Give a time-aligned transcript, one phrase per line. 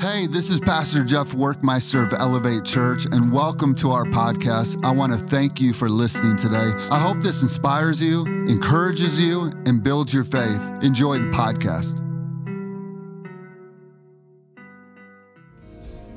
[0.00, 4.82] Hey, this is Pastor Jeff Workmeister of Elevate Church, and welcome to our podcast.
[4.82, 6.72] I want to thank you for listening today.
[6.90, 10.70] I hope this inspires you, encourages you, and builds your faith.
[10.82, 11.98] Enjoy the podcast.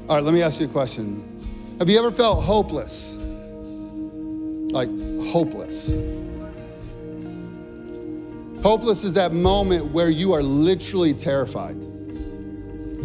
[0.07, 1.21] All right, let me ask you a question.
[1.79, 3.17] Have you ever felt hopeless?
[4.71, 4.87] Like
[5.27, 5.97] hopeless.
[8.63, 11.75] Hopeless is that moment where you are literally terrified.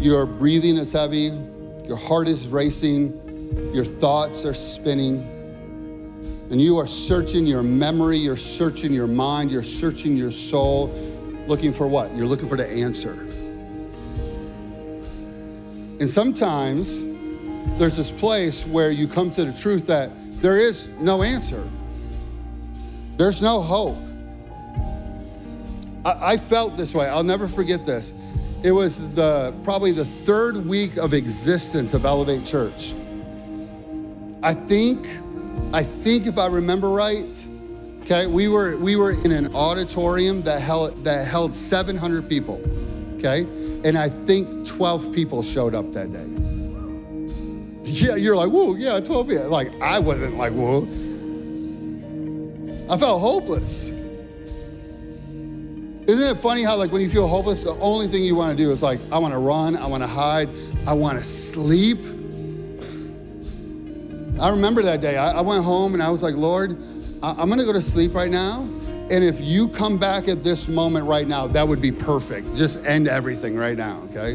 [0.00, 1.30] Your breathing is heavy,
[1.86, 5.16] your heart is racing, your thoughts are spinning,
[6.50, 10.86] and you are searching your memory, you're searching your mind, you're searching your soul,
[11.48, 12.14] looking for what?
[12.14, 13.12] You're looking for the answer.
[15.98, 17.02] And sometimes
[17.78, 20.10] there's this place where you come to the truth that
[20.40, 21.68] there is no answer,
[23.16, 23.96] there's no hope.
[26.04, 27.08] I, I felt this way.
[27.08, 28.12] I'll never forget this.
[28.64, 32.92] It was the probably the third week of existence of Elevate Church.
[34.42, 35.06] I think,
[35.72, 37.46] I think if I remember right,
[38.02, 42.60] okay, we were we were in an auditorium that held that held 700 people,
[43.18, 43.42] okay,
[43.84, 46.26] and I think 12 people showed up that day.
[47.84, 49.48] Yeah, you're like, whoa, yeah, 12 people.
[49.48, 50.82] Like I wasn't like, whoa.
[52.92, 53.90] I felt hopeless.
[56.08, 58.64] Isn't it funny how, like, when you feel hopeless, the only thing you want to
[58.64, 60.48] do is, like, I want to run, I want to hide,
[60.86, 61.98] I want to sleep.
[64.40, 65.18] I remember that day.
[65.18, 66.70] I, I went home and I was like, Lord,
[67.22, 68.62] I, I'm going to go to sleep right now.
[69.10, 72.56] And if you come back at this moment right now, that would be perfect.
[72.56, 74.34] Just end everything right now, okay?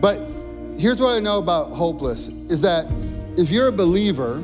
[0.00, 0.16] But
[0.80, 2.86] here's what I know about hopeless is that
[3.36, 4.42] if you're a believer,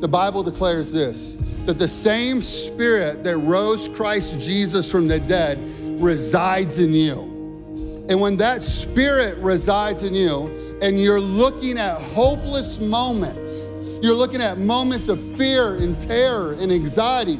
[0.00, 5.58] the Bible declares this that the same spirit that rose Christ Jesus from the dead
[6.00, 7.34] resides in you.
[8.08, 10.50] And when that spirit resides in you,
[10.82, 13.70] and you're looking at hopeless moments,
[14.02, 17.38] you're looking at moments of fear and terror and anxiety,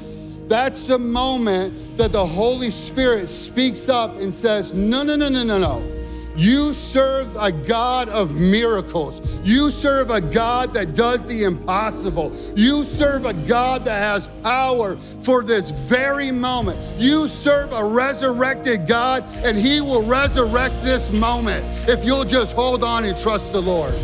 [0.49, 5.45] that's the moment that the Holy Spirit speaks up and says, No, no, no, no,
[5.45, 5.94] no, no.
[6.37, 9.41] You serve a God of miracles.
[9.47, 12.33] You serve a God that does the impossible.
[12.57, 16.79] You serve a God that has power for this very moment.
[16.99, 22.83] You serve a resurrected God, and He will resurrect this moment if you'll just hold
[22.83, 23.95] on and trust the Lord.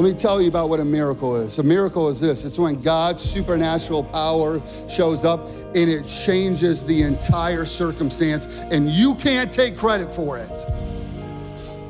[0.00, 1.58] Let me tell you about what a miracle is.
[1.58, 5.40] A miracle is this it's when God's supernatural power shows up
[5.74, 10.50] and it changes the entire circumstance, and you can't take credit for it.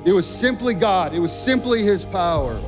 [0.04, 2.60] It was simply God, it was simply His power.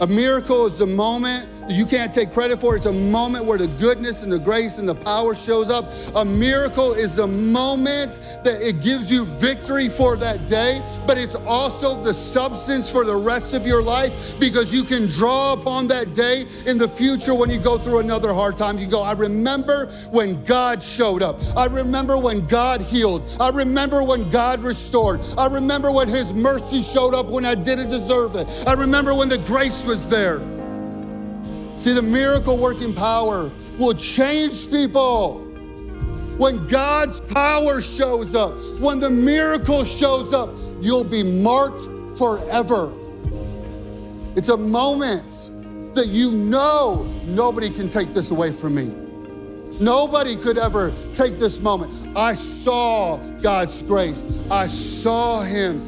[0.00, 2.76] A miracle is the moment you can't take credit for.
[2.76, 5.84] It's a moment where the goodness and the grace and the power shows up.
[6.16, 11.34] A miracle is the moment that it gives you victory for that day, but it's
[11.34, 16.14] also the substance for the rest of your life because you can draw upon that
[16.14, 18.78] day in the future when you go through another hard time.
[18.78, 21.36] You go, I remember when God showed up.
[21.56, 23.22] I remember when God healed.
[23.40, 25.20] I remember when God restored.
[25.38, 28.64] I remember when His mercy showed up when I didn't deserve it.
[28.66, 30.40] I remember when the grace was there.
[31.76, 35.40] See, the miracle working power will change people.
[36.38, 42.92] When God's power shows up, when the miracle shows up, you'll be marked forever.
[44.36, 45.50] It's a moment
[45.94, 48.92] that you know nobody can take this away from me.
[49.80, 51.92] Nobody could ever take this moment.
[52.16, 54.42] I saw God's grace.
[54.50, 55.82] I saw Him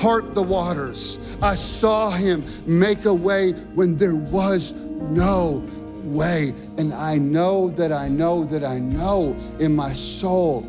[0.00, 1.36] part the waters.
[1.42, 5.64] I saw Him make a way when there was no
[6.04, 6.52] way.
[6.78, 10.62] And I know that I know that I know in my soul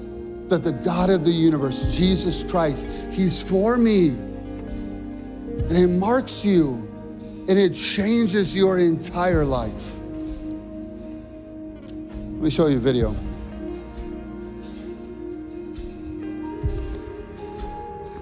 [0.47, 4.09] that the God of the universe, Jesus Christ, He's for me.
[4.09, 6.89] And it marks you
[7.47, 9.97] and it changes your entire life.
[12.33, 13.16] Let me show you a video.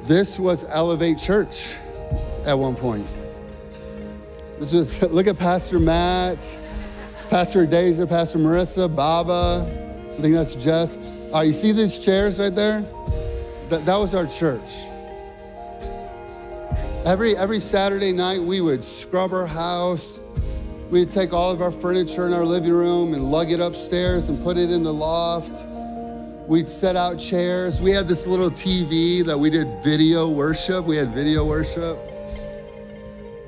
[0.06, 1.78] This was Elevate Church
[2.46, 3.08] at one point.
[4.62, 6.38] This was, look at Pastor Matt,
[7.32, 9.66] Pastor Deja, Pastor Marissa, Baba.
[10.12, 10.98] I think that's Jess.
[11.30, 12.82] All right, you see these chairs right there?
[13.70, 14.86] That, that was our church.
[17.08, 20.20] Every, every Saturday night, we would scrub our house.
[20.92, 24.44] We'd take all of our furniture in our living room and lug it upstairs and
[24.44, 25.66] put it in the loft.
[26.48, 27.82] We'd set out chairs.
[27.82, 30.86] We had this little TV that we did video worship.
[30.86, 32.11] We had video worship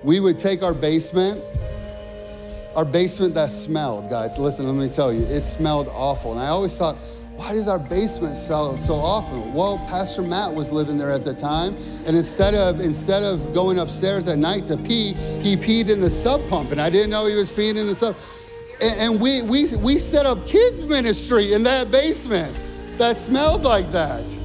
[0.03, 1.41] we would take our basement
[2.75, 4.39] our basement that smelled, guys.
[4.39, 6.31] Listen, let me tell you, it smelled awful.
[6.31, 6.95] And I always thought,
[7.35, 9.53] why does our basement smell so often?
[9.53, 13.79] Well, Pastor Matt was living there at the time, and instead of instead of going
[13.79, 17.27] upstairs at night to pee, he peed in the sump pump, and I didn't know
[17.27, 18.15] he was peeing in the sub.
[18.81, 22.55] And, and we we we set up kids ministry in that basement
[22.97, 24.42] that smelled like that.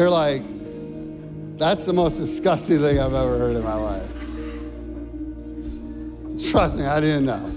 [0.00, 0.40] You're like,
[1.58, 4.10] that's the most disgusting thing I've ever heard in my life.
[6.50, 7.50] Trust me, I didn't know.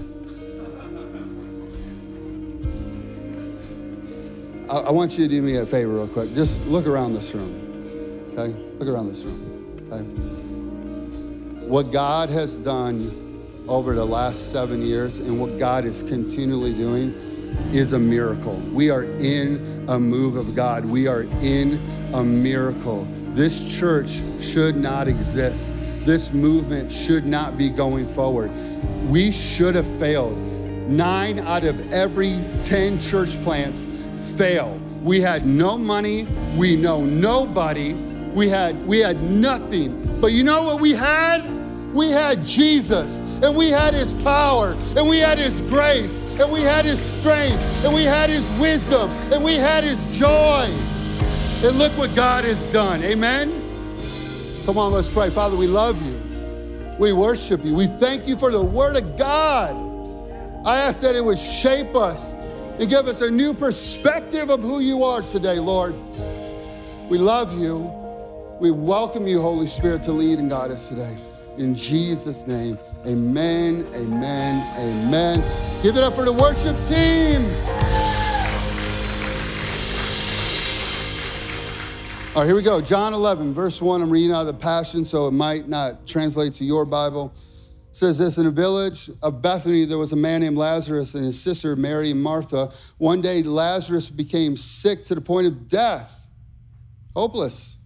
[4.69, 6.33] I, I want you to do me a favor, real quick.
[6.35, 8.53] Just look around this room, okay?
[8.77, 9.39] Look around this room,
[9.89, 10.03] okay?
[11.65, 13.09] What God has done
[13.69, 17.13] over the last seven years and what God is continually doing
[17.71, 18.57] is a miracle.
[18.73, 21.79] We are in a move of God, we are in
[22.13, 23.05] a miracle.
[23.33, 25.75] This church should not exist.
[26.05, 28.51] This movement should not be going forward.
[29.07, 30.37] We should have failed.
[30.89, 33.85] Nine out of every 10 church plants
[34.37, 34.79] fail.
[35.01, 37.93] We had no money, we know nobody,
[38.33, 40.19] we had we had nothing.
[40.21, 41.41] But you know what we had?
[41.93, 46.61] We had Jesus, and we had his power, and we had his grace, and we
[46.61, 50.67] had his strength, and we had his wisdom, and we had his joy.
[51.63, 53.01] And look what God has done.
[53.03, 53.49] Amen.
[54.65, 55.29] Come on, let's pray.
[55.29, 56.95] Father, we love you.
[56.99, 57.73] We worship you.
[57.73, 59.73] We thank you for the word of God.
[60.65, 64.81] I ask that it would shape us and give us a new perspective of who
[64.81, 65.95] you are today, Lord.
[67.09, 67.77] We love you.
[68.59, 71.15] We welcome you, Holy Spirit, to lead and guide us today.
[71.57, 72.77] In Jesus' name,
[73.07, 75.39] amen, amen, amen.
[75.81, 77.72] Give it up for the worship team.
[82.35, 82.81] All right, here we go.
[82.81, 84.01] John 11, verse 1.
[84.01, 87.31] I'm reading out of the Passion, so it might not translate to your Bible.
[87.35, 91.23] It says this In a village of Bethany, there was a man named Lazarus and
[91.23, 92.71] his sister, Mary and Martha.
[92.97, 96.27] One day, Lazarus became sick to the point of death,
[97.15, 97.77] hopeless.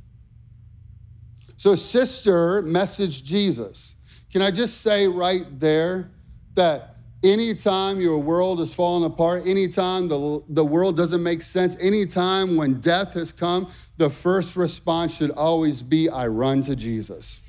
[1.57, 4.23] So sister messaged Jesus.
[4.31, 6.09] Can I just say right there
[6.53, 12.55] that anytime your world is falling apart, anytime the, the world doesn't make sense, anytime
[12.55, 13.67] when death has come,
[13.97, 17.47] the first response should always be I run to Jesus.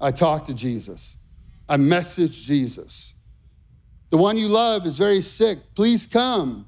[0.00, 1.16] I talk to Jesus.
[1.68, 3.22] I message Jesus.
[4.10, 5.58] The one you love is very sick.
[5.74, 6.66] Please come.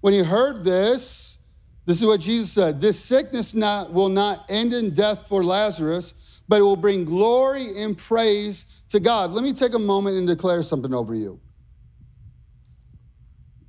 [0.00, 1.50] When he heard this,
[1.86, 6.42] this is what Jesus said This sickness not, will not end in death for Lazarus,
[6.48, 9.30] but it will bring glory and praise to God.
[9.30, 11.40] Let me take a moment and declare something over you.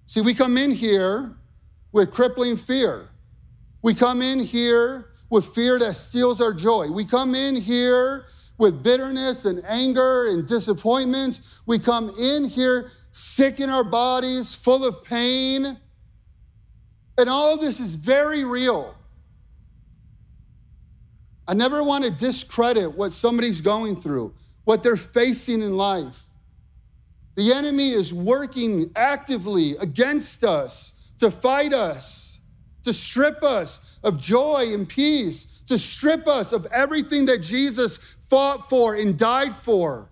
[0.07, 1.35] See, we come in here
[1.91, 3.09] with crippling fear.
[3.85, 6.87] We come in here with fear that steals our joy.
[6.89, 8.25] We come in here
[8.57, 11.61] with bitterness and anger and disappointments.
[11.67, 15.65] We come in here sick in our bodies, full of pain.
[17.19, 18.95] And all of this is very real.
[21.47, 24.33] I never want to discredit what somebody's going through,
[24.63, 26.23] what they're facing in life.
[27.35, 32.34] The enemy is working actively against us to fight us
[32.85, 38.69] to strip us of joy and peace, to strip us of everything that Jesus fought
[38.69, 40.07] for and died for.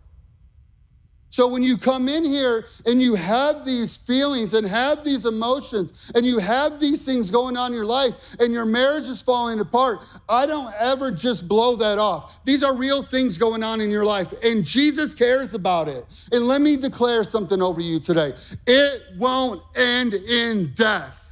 [1.30, 6.12] So when you come in here and you have these feelings and have these emotions
[6.14, 9.60] and you have these things going on in your life and your marriage is falling
[9.60, 9.98] apart,
[10.30, 12.44] I don't ever just blow that off.
[12.46, 16.06] These are real things going on in your life and Jesus cares about it.
[16.32, 18.32] And let me declare something over you today.
[18.68, 21.23] It won't end in death.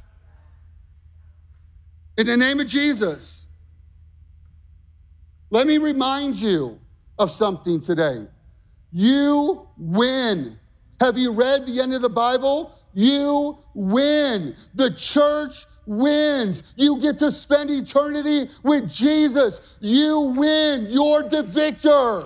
[2.18, 3.48] In the name of Jesus.
[5.50, 6.78] Let me remind you
[7.18, 8.26] of something today.
[8.90, 10.56] You win.
[11.00, 12.74] Have you read the end of the Bible?
[12.94, 14.54] You win.
[14.74, 16.74] The church wins.
[16.76, 19.78] You get to spend eternity with Jesus.
[19.80, 20.86] You win.
[20.90, 22.24] You're the victor.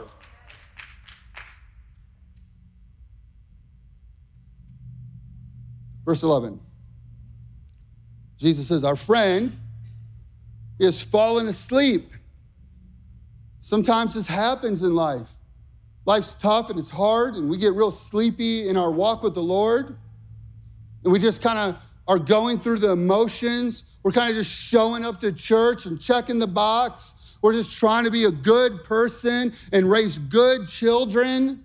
[6.04, 6.60] Verse 11.
[8.38, 9.52] Jesus says, Our friend
[10.78, 12.02] is falling asleep.
[13.60, 15.30] Sometimes this happens in life.
[16.04, 19.42] Life's tough and it's hard, and we get real sleepy in our walk with the
[19.42, 19.86] Lord.
[21.02, 23.98] And we just kind of are going through the emotions.
[24.04, 27.38] We're kind of just showing up to church and checking the box.
[27.42, 31.64] We're just trying to be a good person and raise good children.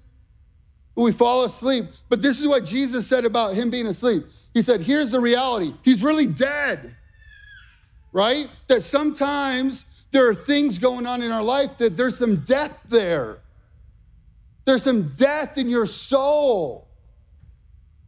[0.95, 1.85] We fall asleep.
[2.09, 4.23] But this is what Jesus said about him being asleep.
[4.53, 6.95] He said, Here's the reality He's really dead
[8.13, 8.47] right?
[8.67, 13.37] That sometimes there are things going on in our life that there's some death there.
[14.65, 16.87] There's some death in your soul.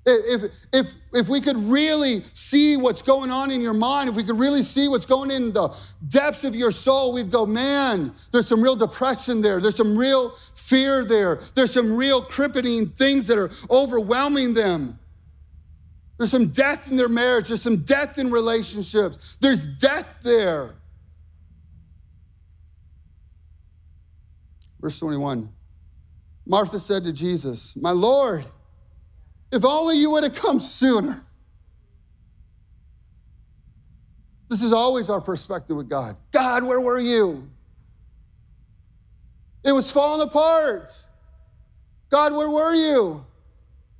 [0.06, 4.24] If, if, if we could really see what's going on in your mind, if we
[4.24, 5.70] could really see what's going in the
[6.10, 9.62] depths of your soul, we'd go, man, there's some real depression there.
[9.62, 11.40] There's some real fear there.
[11.56, 15.00] There's some real crippling things that are overwhelming them.
[16.17, 17.48] There's some death in their marriage.
[17.48, 19.38] There's some death in relationships.
[19.41, 20.75] There's death there.
[24.79, 25.50] Verse 21
[26.46, 28.43] Martha said to Jesus, My Lord,
[29.51, 31.15] if only you would have come sooner.
[34.50, 36.15] This is always our perspective with God.
[36.32, 37.50] God, where were you?
[39.65, 40.91] It was falling apart.
[42.10, 43.22] God, where were you?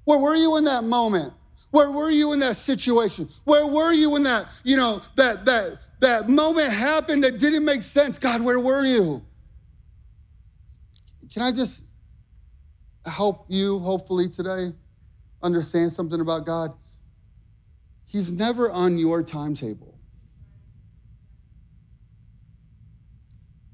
[0.06, 1.34] Where were you in that moment?
[1.74, 3.26] Where were you in that situation?
[3.46, 7.82] Where were you when that, you know, that that that moment happened that didn't make
[7.82, 8.20] sense?
[8.20, 9.24] God, where were you?
[11.34, 11.86] Can I just
[13.08, 14.68] help you, hopefully, today
[15.42, 16.70] understand something about God?
[18.06, 19.98] He's never on your timetable.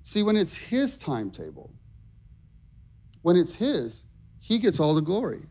[0.03, 1.73] See, when it's His timetable,
[3.23, 4.05] when it's His,
[4.39, 5.41] He gets all the glory.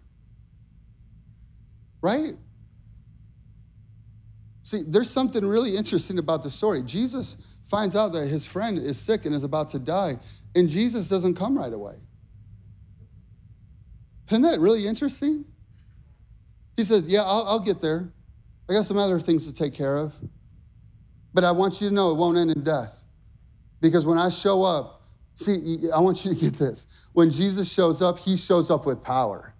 [2.00, 2.32] Right?
[4.62, 6.82] See, there's something really interesting about the story.
[6.82, 10.12] Jesus finds out that his friend is sick and is about to die,
[10.54, 11.94] and Jesus doesn't come right away.
[14.30, 15.44] Isn't that really interesting?
[16.76, 18.12] He said, Yeah, I'll, I'll get there.
[18.68, 20.14] I got some other things to take care of.
[21.32, 23.04] But I want you to know it won't end in death.
[23.80, 25.00] Because when I show up,
[25.34, 27.08] see, I want you to get this.
[27.12, 29.54] When Jesus shows up, he shows up with power.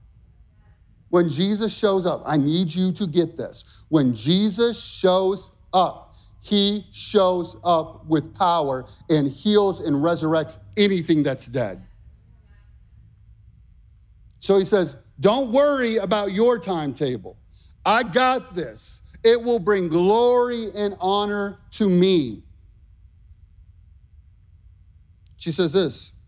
[1.11, 3.85] When Jesus shows up, I need you to get this.
[3.89, 11.47] When Jesus shows up, he shows up with power and heals and resurrects anything that's
[11.47, 11.83] dead.
[14.39, 17.37] So he says, Don't worry about your timetable.
[17.85, 19.17] I got this.
[19.25, 22.43] It will bring glory and honor to me.
[25.37, 26.19] She says this,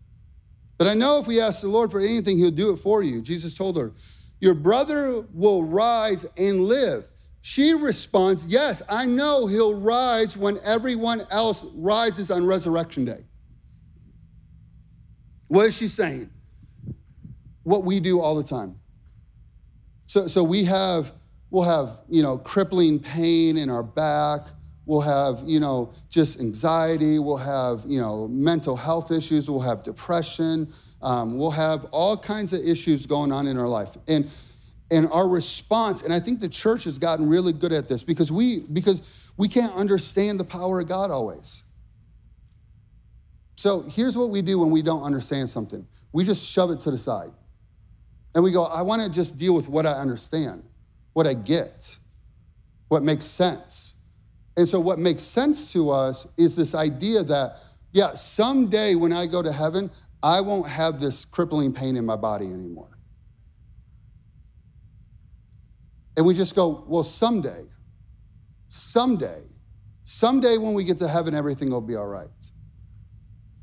[0.77, 3.21] but I know if we ask the Lord for anything, he'll do it for you.
[3.21, 3.91] Jesus told her,
[4.41, 7.05] Your brother will rise and live.
[7.39, 13.23] She responds, Yes, I know he'll rise when everyone else rises on resurrection day.
[15.47, 16.29] What is she saying?
[17.63, 18.75] what we do all the time.
[20.05, 21.11] So, so we have,
[21.49, 24.41] we'll have, you know, crippling pain in our back.
[24.85, 27.19] We'll have, you know, just anxiety.
[27.19, 29.49] We'll have, you know, mental health issues.
[29.49, 30.67] We'll have depression.
[31.01, 33.97] Um, we'll have all kinds of issues going on in our life.
[34.07, 34.29] And,
[34.91, 38.31] and our response, and I think the church has gotten really good at this because
[38.31, 41.71] we, because we can't understand the power of God always.
[43.55, 46.91] So here's what we do when we don't understand something we just shove it to
[46.91, 47.31] the side.
[48.33, 50.63] And we go, I want to just deal with what I understand,
[51.13, 51.97] what I get,
[52.87, 54.03] what makes sense.
[54.57, 57.55] And so, what makes sense to us is this idea that,
[57.93, 59.89] yeah, someday when I go to heaven,
[60.23, 62.97] I won't have this crippling pain in my body anymore.
[66.17, 67.65] And we just go, well, someday,
[68.67, 69.41] someday,
[70.03, 72.27] someday when we get to heaven, everything will be all right.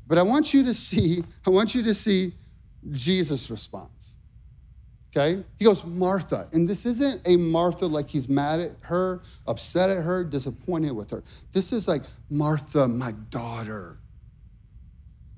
[0.07, 2.31] But I want you to see, I want you to see
[2.91, 4.17] Jesus' response.
[5.15, 5.43] Okay?
[5.57, 6.47] He goes, Martha.
[6.51, 11.11] And this isn't a Martha like he's mad at her, upset at her, disappointed with
[11.11, 11.23] her.
[11.51, 13.98] This is like, Martha, my daughter.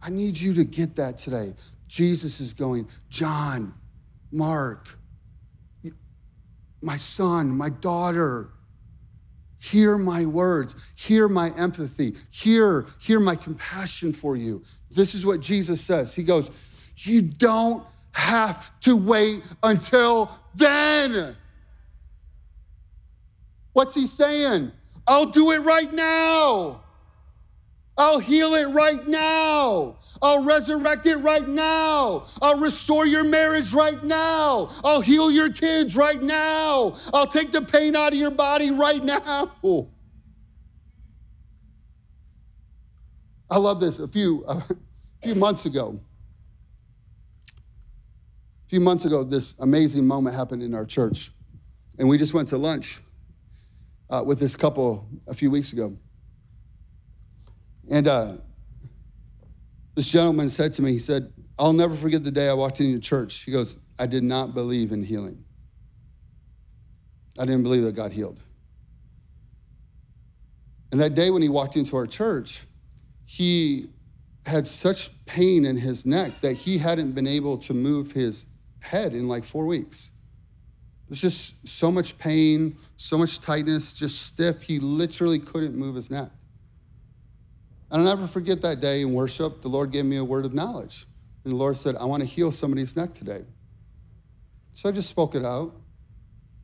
[0.03, 1.49] I need you to get that today.
[1.87, 3.73] Jesus is going, John,
[4.31, 4.97] Mark,
[6.81, 8.49] my son, my daughter,
[9.59, 14.63] hear my words, hear my empathy, hear, hear my compassion for you.
[14.89, 16.15] This is what Jesus says.
[16.15, 21.35] He goes, You don't have to wait until then.
[23.73, 24.71] What's he saying?
[25.07, 26.83] I'll do it right now.
[27.97, 29.97] I'll heal it right now.
[30.21, 32.25] I'll resurrect it right now.
[32.41, 34.69] I'll restore your marriage right now.
[34.83, 36.95] I'll heal your kids right now.
[37.13, 39.51] I'll take the pain out of your body right now.
[43.49, 43.99] I love this.
[43.99, 44.63] A few, a
[45.21, 45.99] few months ago,
[48.65, 51.31] a few months ago, this amazing moment happened in our church,
[51.99, 52.99] and we just went to lunch
[54.09, 55.91] uh, with this couple a few weeks ago.
[57.91, 58.31] And uh,
[59.95, 61.23] this gentleman said to me, he said,
[61.59, 63.43] I'll never forget the day I walked into church.
[63.43, 65.43] He goes, I did not believe in healing.
[67.37, 68.39] I didn't believe that God healed.
[70.91, 72.63] And that day when he walked into our church,
[73.25, 73.87] he
[74.45, 79.13] had such pain in his neck that he hadn't been able to move his head
[79.13, 80.23] in like four weeks.
[81.07, 84.61] There's just so much pain, so much tightness, just stiff.
[84.61, 86.29] He literally couldn't move his neck.
[87.91, 89.61] And I'll never forget that day in worship.
[89.61, 91.05] The Lord gave me a word of knowledge.
[91.43, 93.43] And the Lord said, I want to heal somebody's neck today.
[94.73, 95.73] So I just spoke it out.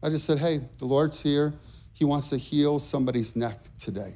[0.02, 1.54] I just said, hey, the Lord's here.
[1.94, 4.14] He wants to heal somebody's neck today.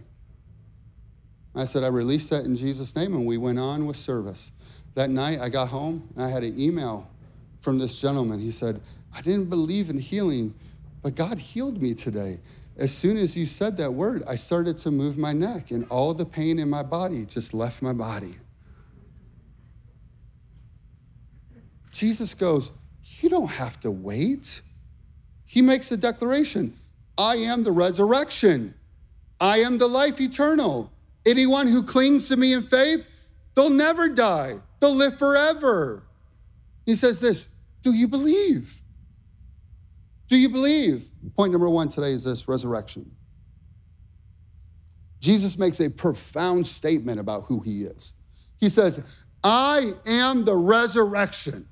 [1.54, 4.52] I said, I released that in Jesus' name, and we went on with service.
[4.94, 7.10] That night, I got home and I had an email
[7.60, 8.40] from this gentleman.
[8.40, 8.80] He said,
[9.16, 10.54] I didn't believe in healing,
[11.02, 12.40] but God healed me today.
[12.82, 16.16] As soon as you said that word, I started to move my neck, and all
[16.16, 18.34] the pain in my body just left my body.
[21.92, 22.72] Jesus goes,
[23.04, 24.64] You don't have to wait.
[25.46, 26.74] He makes a declaration
[27.20, 28.74] I am the resurrection,
[29.40, 30.92] I am the life eternal.
[31.24, 33.08] Anyone who clings to me in faith,
[33.56, 36.02] they'll never die, they'll live forever.
[36.88, 38.82] He says this Do you believe?
[40.32, 41.10] Do you believe?
[41.36, 43.06] Point number one today is this resurrection.
[45.20, 48.14] Jesus makes a profound statement about who he is.
[48.58, 51.66] He says, I am the resurrection.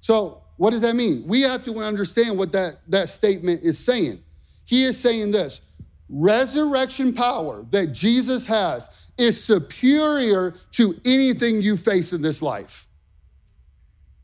[0.00, 1.22] So, what does that mean?
[1.24, 4.18] We have to understand what that, that statement is saying.
[4.64, 12.12] He is saying this resurrection power that Jesus has is superior to anything you face
[12.12, 12.88] in this life.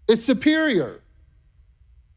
[0.09, 1.03] It's superior.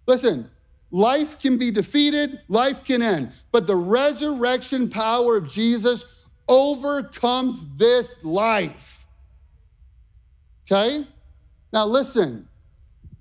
[0.07, 0.49] Listen,
[0.91, 8.23] life can be defeated, life can end, but the resurrection power of Jesus overcomes this
[8.25, 9.05] life.
[10.63, 11.03] Okay?
[11.71, 12.47] Now, listen,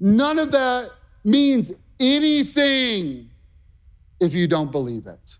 [0.00, 0.90] none of that
[1.24, 3.28] means anything
[4.20, 5.36] if you don't believe it.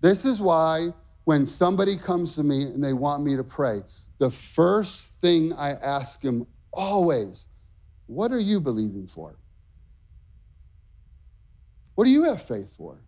[0.00, 0.88] This is why
[1.24, 3.82] when somebody comes to me and they want me to pray,
[4.18, 7.48] the first thing I ask them always,
[8.06, 9.36] what are you believing for?
[11.94, 12.98] What do you have faith for?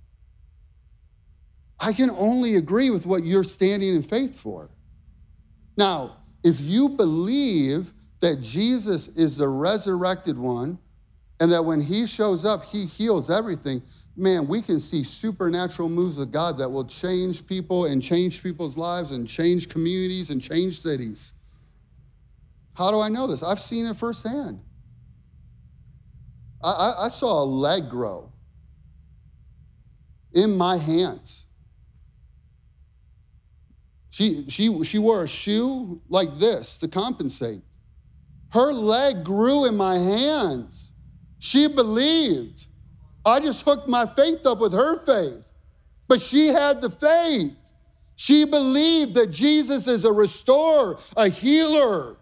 [1.81, 4.69] I can only agree with what you're standing in faith for.
[5.77, 10.79] Now, if you believe that Jesus is the resurrected one
[11.41, 13.83] and that when he shows up, he heals everything,
[14.17, 18.77] man, we can see supernatural moves of God that will change people and change people's
[18.77, 21.45] lives and change communities and change cities.
[22.75, 23.43] How do I know this?
[23.43, 24.61] I've seen it firsthand.
[26.63, 28.31] I, I, I saw a leg grow
[30.35, 31.47] in my hands.
[34.11, 37.63] She, she, she wore a shoe like this to compensate.
[38.53, 40.93] Her leg grew in my hands.
[41.41, 42.67] She believed.
[43.27, 45.55] I just hooked my faith up with her faith.
[46.07, 47.73] But she had the faith.
[48.17, 52.17] She believed that Jesus is a restorer, a healer.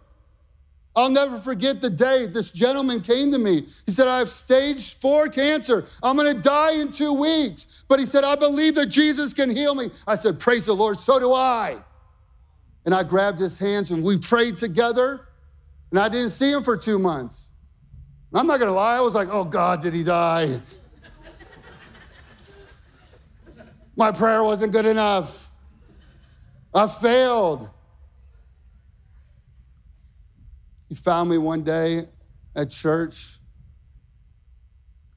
[0.94, 3.62] I'll never forget the day this gentleman came to me.
[3.86, 5.84] He said, I have stage four cancer.
[6.02, 7.84] I'm going to die in two weeks.
[7.88, 9.86] But he said, I believe that Jesus can heal me.
[10.06, 11.76] I said, Praise the Lord, so do I.
[12.84, 15.28] And I grabbed his hands and we prayed together.
[15.90, 17.50] And I didn't see him for two months.
[18.34, 20.58] I'm not going to lie, I was like, Oh God, did he die?
[23.96, 25.50] My prayer wasn't good enough.
[26.74, 27.68] I failed.
[30.92, 32.02] He found me one day
[32.54, 33.38] at church.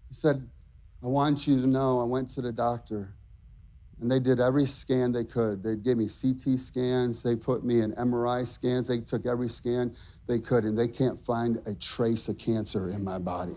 [0.08, 0.38] He said,
[1.04, 3.14] I want you to know I went to the doctor
[4.00, 5.62] and they did every scan they could.
[5.64, 9.94] They gave me CT scans, they put me in MRI scans, they took every scan
[10.30, 13.52] they could, and they can't find a trace of cancer in my body.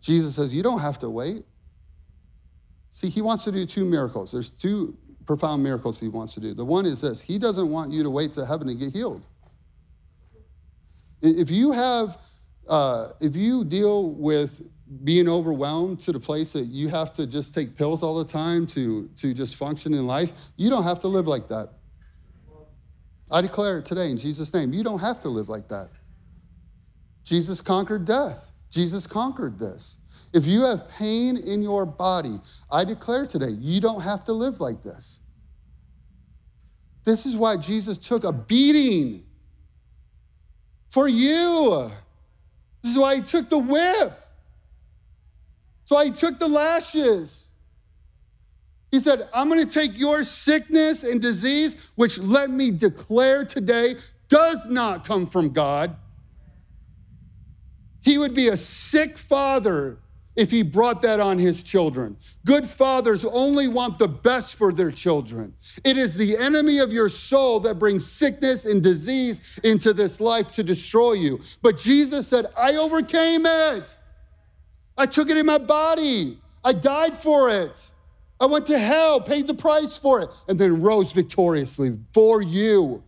[0.00, 1.44] Jesus says, You don't have to wait.
[2.92, 4.30] See, he wants to do two miracles.
[4.32, 6.52] There's two profound miracles he wants to do.
[6.52, 9.26] The one is this He doesn't want you to wait to heaven to get healed.
[11.22, 12.16] If you have,
[12.68, 14.62] uh, if you deal with
[15.04, 18.66] being overwhelmed to the place that you have to just take pills all the time
[18.66, 21.70] to, to just function in life, you don't have to live like that.
[23.30, 24.74] I declare it today in Jesus' name.
[24.74, 25.88] You don't have to live like that.
[27.24, 28.52] Jesus conquered death.
[28.70, 30.01] Jesus conquered this.
[30.32, 32.36] If you have pain in your body,
[32.70, 35.20] I declare today, you don't have to live like this.
[37.04, 39.24] This is why Jesus took a beating
[40.90, 41.90] for you.
[42.82, 44.12] This is why he took the whip.
[45.84, 47.50] So he took the lashes.
[48.90, 53.94] He said, I'm going to take your sickness and disease, which let me declare today
[54.28, 55.90] does not come from God.
[58.04, 59.98] He would be a sick father
[60.34, 62.16] if he brought that on his children.
[62.46, 65.52] Good fathers only want the best for their children.
[65.84, 70.52] It is the enemy of your soul that brings sickness and disease into this life
[70.52, 71.40] to destroy you.
[71.62, 73.96] But Jesus said, I overcame it.
[74.96, 76.38] I took it in my body.
[76.64, 77.90] I died for it.
[78.40, 83.02] I went to hell, paid the price for it, and then rose victoriously for you.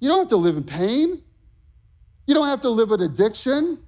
[0.00, 1.14] You don't have to live in pain.
[2.26, 3.78] You don't have to live with addiction.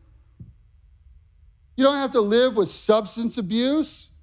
[1.76, 4.20] You don't have to live with substance abuse.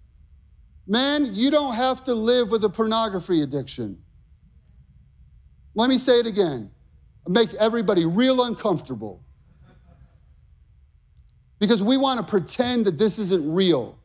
[0.87, 3.97] Man, you don't have to live with a pornography addiction.
[5.75, 6.71] Let me say it again.
[7.27, 9.23] Make everybody real uncomfortable.
[11.59, 13.97] Because we want to pretend that this isn't real.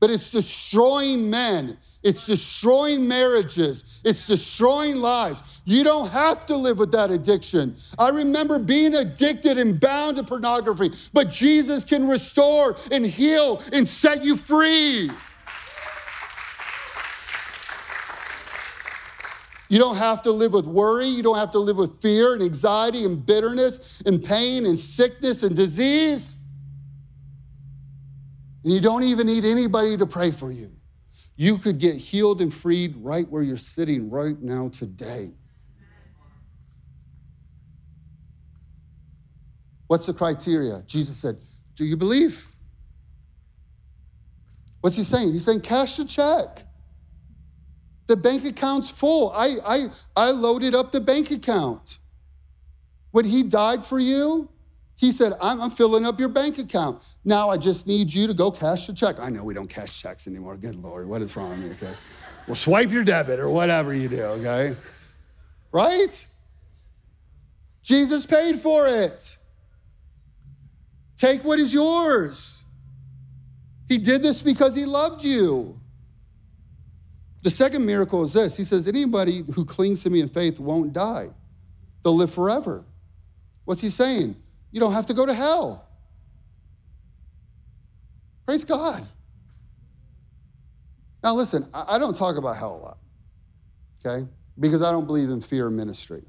[0.00, 1.76] But it's destroying men.
[2.02, 4.00] It's destroying marriages.
[4.04, 5.60] It's destroying lives.
[5.64, 7.74] You don't have to live with that addiction.
[7.98, 13.86] I remember being addicted and bound to pornography, but Jesus can restore and heal and
[13.86, 15.10] set you free.
[19.68, 21.08] You don't have to live with worry.
[21.08, 25.42] You don't have to live with fear and anxiety and bitterness and pain and sickness
[25.42, 26.37] and disease.
[28.68, 30.68] And you don't even need anybody to pray for you.
[31.36, 35.30] You could get healed and freed right where you're sitting right now today.
[39.86, 40.82] What's the criteria?
[40.86, 41.36] Jesus said,
[41.76, 42.46] Do you believe?
[44.82, 45.32] What's he saying?
[45.32, 46.62] He's saying, Cash the check.
[48.06, 49.32] The bank account's full.
[49.32, 52.00] I, I, I loaded up the bank account.
[53.12, 54.50] When he died for you,
[54.98, 57.04] he said, I'm, I'm, filling up your bank account.
[57.24, 59.20] Now I just need you to go cash the check.
[59.20, 60.56] I know we don't cash checks anymore.
[60.56, 61.70] Good Lord, what is wrong with me?
[61.70, 61.94] Okay.
[62.48, 64.74] Well, swipe your debit or whatever you do, okay?
[65.70, 66.26] Right?
[67.82, 69.36] Jesus paid for it.
[71.16, 72.74] Take what is yours.
[73.88, 75.78] He did this because he loved you.
[77.42, 80.92] The second miracle is this He says, Anybody who clings to me in faith won't
[80.92, 81.28] die,
[82.02, 82.84] they'll live forever.
[83.64, 84.34] What's he saying?
[84.70, 85.88] You don't have to go to hell.
[88.46, 89.02] Praise God.
[91.22, 92.98] Now, listen, I don't talk about hell a lot,
[94.04, 94.26] okay?
[94.58, 96.22] Because I don't believe in fear ministry,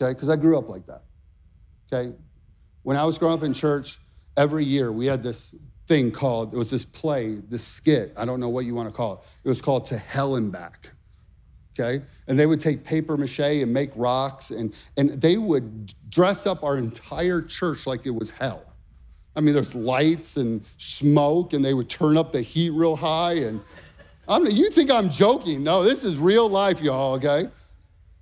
[0.00, 0.12] okay?
[0.12, 1.02] Because I grew up like that,
[1.92, 2.16] okay?
[2.82, 3.98] When I was growing up in church,
[4.36, 5.54] every year we had this
[5.86, 8.94] thing called, it was this play, this skit, I don't know what you want to
[8.94, 9.20] call it.
[9.44, 10.90] It was called To Hell and Back,
[11.78, 12.04] okay?
[12.28, 16.62] And they would take paper mache and make rocks, and, and they would dress up
[16.62, 18.64] our entire church like it was hell.
[19.36, 23.34] I mean, there's lights and smoke, and they would turn up the heat real high.
[23.34, 23.60] And
[24.28, 25.64] I'm, you think I'm joking?
[25.64, 27.44] No, this is real life, y'all, okay?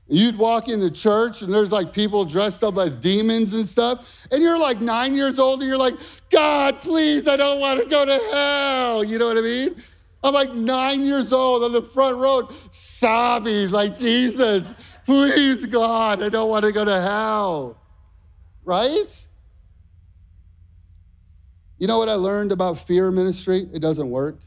[0.09, 4.43] You'd walk into church, and there's like people dressed up as demons and stuff, and
[4.43, 5.95] you're like nine years old, and you're like,
[6.31, 9.05] God, please, I don't want to go to hell.
[9.05, 9.75] You know what I mean?
[10.25, 16.29] I'm like nine years old on the front row, sobbing, like, Jesus, please, God, I
[16.29, 17.79] don't want to go to hell.
[18.65, 19.27] Right?
[21.79, 23.67] You know what I learned about fear ministry?
[23.75, 24.39] It doesn't work.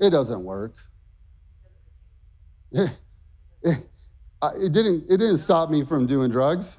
[0.00, 0.74] It doesn't work.
[2.74, 2.90] It,
[3.62, 3.88] it,
[4.66, 6.78] it, didn't, it didn't stop me from doing drugs.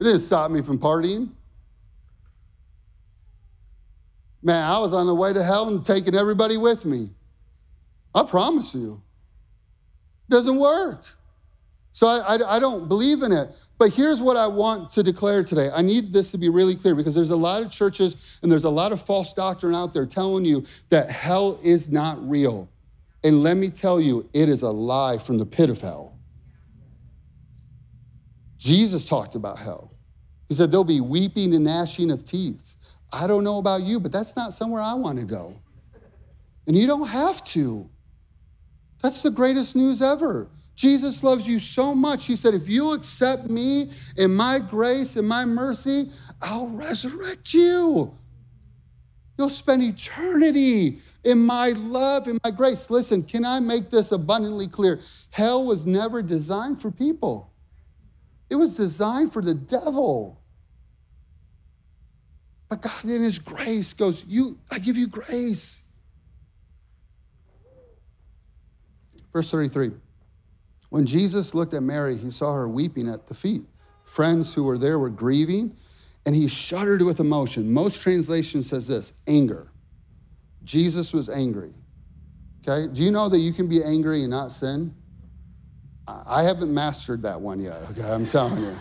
[0.00, 1.35] It didn't stop me from partying.
[4.46, 7.08] Man, I was on the way to hell and taking everybody with me.
[8.14, 9.02] I promise you.
[10.28, 11.04] It doesn't work.
[11.90, 13.48] So I, I, I, don't believe in it.
[13.76, 15.68] But here's what I want to declare today.
[15.74, 18.62] I need this to be really clear because there's a lot of churches and there's
[18.62, 22.68] a lot of false doctrine out there telling you that hell is not real.
[23.24, 26.16] And let me tell you, it is a lie from the pit of hell.
[28.58, 29.92] Jesus talked about hell.
[30.48, 32.75] He said, There'll be weeping and gnashing of teeth.
[33.12, 35.54] I don't know about you, but that's not somewhere I want to go.
[36.66, 37.88] And you don't have to.
[39.02, 40.48] That's the greatest news ever.
[40.74, 42.26] Jesus loves you so much.
[42.26, 46.04] He said, If you accept me and my grace and my mercy,
[46.42, 48.12] I'll resurrect you.
[49.38, 52.90] You'll spend eternity in my love and my grace.
[52.90, 55.00] Listen, can I make this abundantly clear?
[55.30, 57.52] Hell was never designed for people,
[58.50, 60.42] it was designed for the devil.
[62.68, 65.84] But God, in His grace, goes, "You, I give you grace."
[69.32, 69.92] Verse 33.
[70.90, 73.62] When Jesus looked at Mary, he saw her weeping at the feet.
[74.04, 75.76] Friends who were there were grieving,
[76.24, 77.72] and he shuddered with emotion.
[77.72, 79.68] Most translation says this anger.
[80.64, 81.74] Jesus was angry.
[82.66, 82.92] Okay?
[82.92, 84.94] Do you know that you can be angry and not sin?
[86.08, 88.08] I haven't mastered that one yet, okay?
[88.08, 88.74] I'm telling you.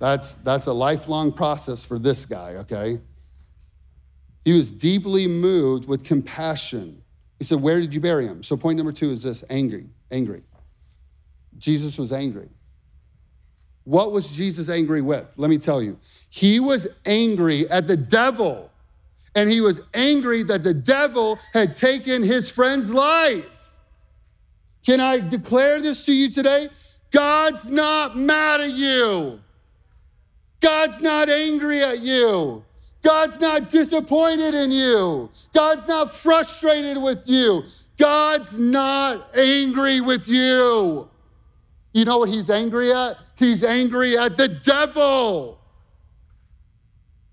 [0.00, 2.98] That's, that's a lifelong process for this guy, okay?
[4.44, 7.02] He was deeply moved with compassion.
[7.38, 8.42] He said, Where did you bury him?
[8.42, 10.42] So, point number two is this angry, angry.
[11.58, 12.48] Jesus was angry.
[13.84, 15.32] What was Jesus angry with?
[15.36, 15.98] Let me tell you.
[16.30, 18.70] He was angry at the devil,
[19.34, 23.78] and he was angry that the devil had taken his friend's life.
[24.84, 26.68] Can I declare this to you today?
[27.10, 29.38] God's not mad at you.
[30.60, 32.63] God's not angry at you.
[33.04, 35.30] God's not disappointed in you.
[35.52, 37.60] God's not frustrated with you.
[37.98, 41.08] God's not angry with you.
[41.92, 43.14] You know what he's angry at?
[43.38, 45.60] He's angry at the devil.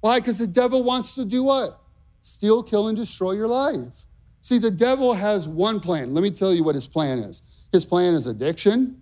[0.01, 0.19] Why?
[0.19, 1.79] Because the devil wants to do what?
[2.21, 4.05] Steal, kill, and destroy your life.
[4.41, 6.13] See, the devil has one plan.
[6.13, 7.67] Let me tell you what his plan is.
[7.71, 9.01] His plan is addiction.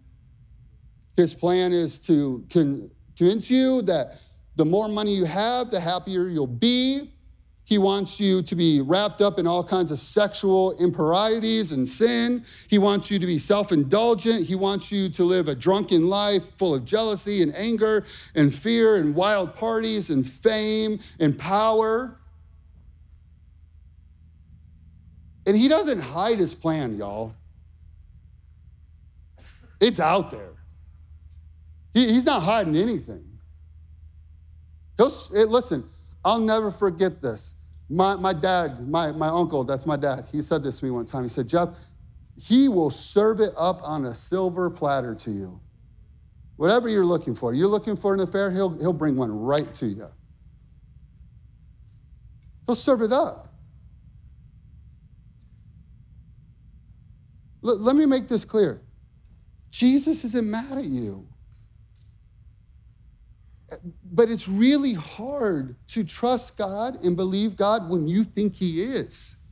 [1.17, 4.17] His plan is to convince you that
[4.60, 7.10] the more money you have, the happier you'll be.
[7.63, 12.43] He wants you to be wrapped up in all kinds of sexual improprieties and sin.
[12.67, 14.45] He wants you to be self indulgent.
[14.45, 18.98] He wants you to live a drunken life full of jealousy and anger and fear
[18.98, 22.19] and wild parties and fame and power.
[25.48, 27.34] And he doesn't hide his plan, y'all.
[29.80, 30.58] It's out there.
[31.93, 33.28] He, he's not hiding anything.
[34.99, 35.81] He'll, listen,
[36.25, 37.55] I'll never forget this.
[37.89, 41.05] My, my dad, my, my uncle, that's my dad, he said this to me one
[41.05, 41.23] time.
[41.23, 41.69] He said, Jeff,
[42.35, 45.62] he will serve it up on a silver platter to you.
[46.57, 49.85] Whatever you're looking for, you're looking for an affair, he'll, he'll bring one right to
[49.85, 50.07] you.
[52.65, 53.53] He'll serve it up.
[57.63, 58.81] L- let me make this clear
[59.71, 61.25] Jesus isn't mad at you.
[64.19, 69.47] But it's really hard to trust God and believe God when you think He is.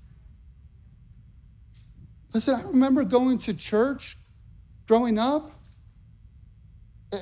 [2.33, 4.17] Listen, I remember going to church
[4.85, 5.43] growing up,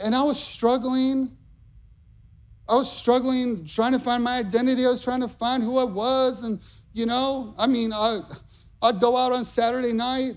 [0.04, 1.38] and I was struggling.
[2.68, 4.84] I was struggling trying to find my identity.
[4.84, 6.42] I was trying to find who I was.
[6.42, 6.60] And,
[6.94, 8.22] you know, I mean, I,
[8.82, 10.34] I'd go out on Saturday night,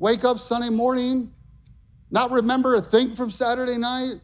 [0.00, 1.32] wake up Sunday morning,
[2.10, 4.14] not remember a thing from Saturday night.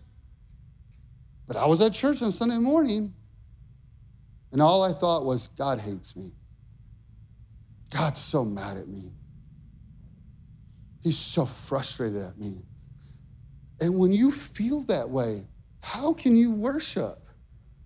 [1.52, 3.12] But I was at church on Sunday morning,
[4.52, 6.30] and all I thought was, God hates me.
[7.90, 9.12] God's so mad at me.
[11.02, 12.62] He's so frustrated at me.
[13.82, 15.42] And when you feel that way,
[15.82, 17.16] how can you worship?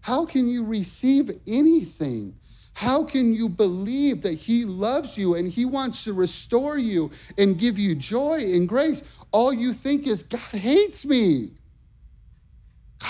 [0.00, 2.37] How can you receive anything?
[2.72, 7.59] How can you believe that He loves you and He wants to restore you and
[7.59, 9.18] give you joy and grace?
[9.33, 11.50] All you think is, God hates me.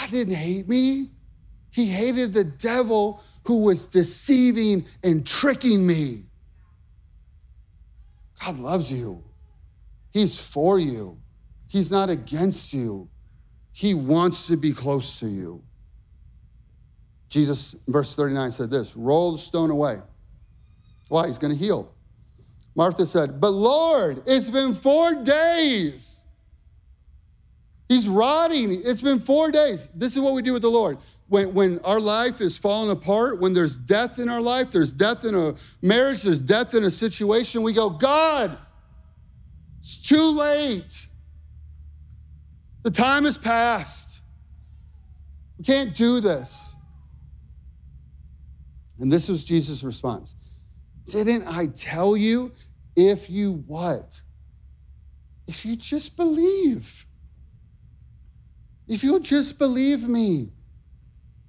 [0.06, 1.08] God didn't hate me.
[1.72, 6.22] He hated the devil who was deceiving and tricking me.
[8.44, 9.24] God loves you.
[10.12, 11.18] He's for you.
[11.68, 13.08] He's not against you.
[13.72, 15.62] He wants to be close to you.
[17.28, 19.98] Jesus, verse 39, said this roll the stone away.
[21.08, 21.26] Why?
[21.26, 21.92] He's going to heal.
[22.76, 26.15] Martha said, But Lord, it's been four days.
[27.88, 28.80] He's rotting.
[28.84, 29.92] It's been four days.
[29.92, 30.98] This is what we do with the Lord.
[31.28, 35.24] When, when our life is falling apart, when there's death in our life, there's death
[35.24, 38.56] in a marriage, there's death in a situation, we go, God,
[39.78, 41.06] it's too late.
[42.82, 44.20] The time has passed.
[45.58, 46.74] We can't do this.
[48.98, 50.36] And this was Jesus' response.
[51.06, 52.52] Didn't I tell you
[52.94, 54.20] if you what?
[55.46, 57.05] If you just believe.
[58.88, 60.50] If you'll just believe me,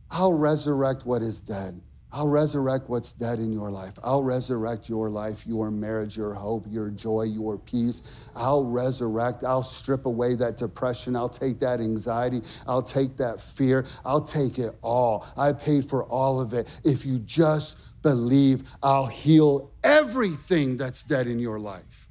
[0.09, 1.81] I'll resurrect what is dead.
[2.11, 3.93] I'll resurrect what's dead in your life.
[4.03, 8.29] I'll resurrect your life, your marriage, your hope, your joy, your peace.
[8.35, 9.43] I'll resurrect.
[9.43, 11.15] I'll strip away that depression.
[11.15, 12.41] I'll take that anxiety.
[12.65, 13.85] I'll take that fear.
[14.05, 15.27] I'll take it all.
[15.37, 16.79] I paid for all of it.
[16.85, 22.07] If you just believe, I'll heal everything that's dead in your life.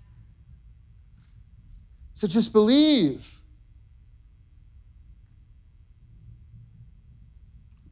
[2.12, 3.35] So just believe.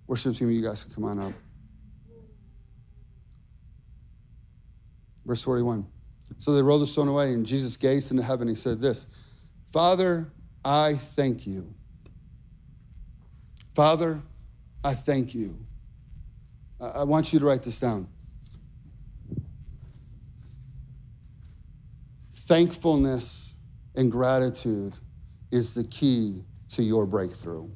[0.06, 1.32] Worship team, you guys can come on up.
[5.24, 5.86] Verse 41.
[6.36, 8.48] So they rolled the stone away, and Jesus gazed into heaven.
[8.48, 9.06] He said, This
[9.66, 10.26] Father,
[10.64, 11.74] I thank you.
[13.74, 14.20] Father,
[14.84, 15.56] I thank you.
[16.80, 18.08] I want you to write this down.
[22.30, 23.56] Thankfulness
[23.96, 24.92] and gratitude
[25.50, 27.68] is the key to your breakthrough.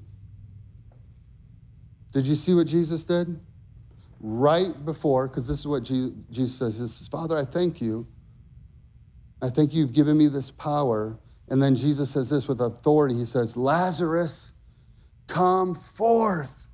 [2.13, 3.41] Did you see what Jesus did?
[4.21, 8.07] Right before, because this is what Jesus says, He says, Father, I thank you.
[9.41, 11.19] I think you've given me this power.
[11.49, 13.15] And then Jesus says this with authority.
[13.15, 14.53] He says, Lazarus,
[15.29, 16.69] come forth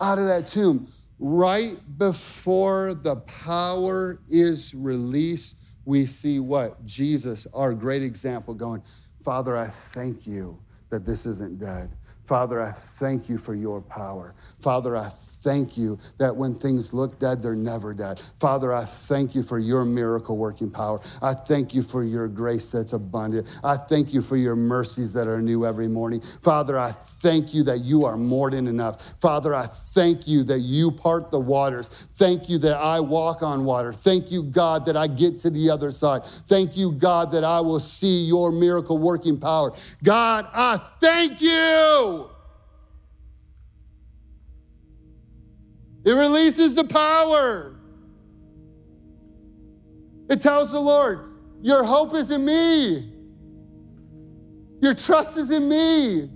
[0.00, 0.88] out of that tomb.
[1.18, 6.84] Right before the power is released, we see what?
[6.84, 8.82] Jesus, our great example, going,
[9.24, 10.58] Father, I thank you
[10.90, 11.90] that this isn't dead.
[12.26, 14.34] Father, I thank you for your power.
[14.60, 15.08] Father, I
[15.46, 18.18] thank you that when things look dead, they're never dead.
[18.40, 20.98] Father, I thank you for your miracle working power.
[21.22, 23.46] I thank you for your grace that's abundant.
[23.62, 26.20] I thank you for your mercies that are new every morning.
[26.42, 29.14] Father, I thank you that you are more than enough.
[29.20, 32.08] Father, I thank you that you part the waters.
[32.14, 33.92] Thank you that I walk on water.
[33.92, 36.24] Thank you, God, that I get to the other side.
[36.24, 39.70] Thank you, God, that I will see your miracle working power.
[40.02, 42.35] God, I thank you.
[46.06, 47.74] It releases the power.
[50.30, 51.18] It tells the Lord,
[51.62, 53.12] Your hope is in me.
[54.80, 56.30] Your trust is in me.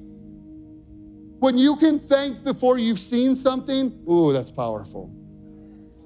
[1.38, 5.06] When you can thank before you've seen something, ooh, that's powerful.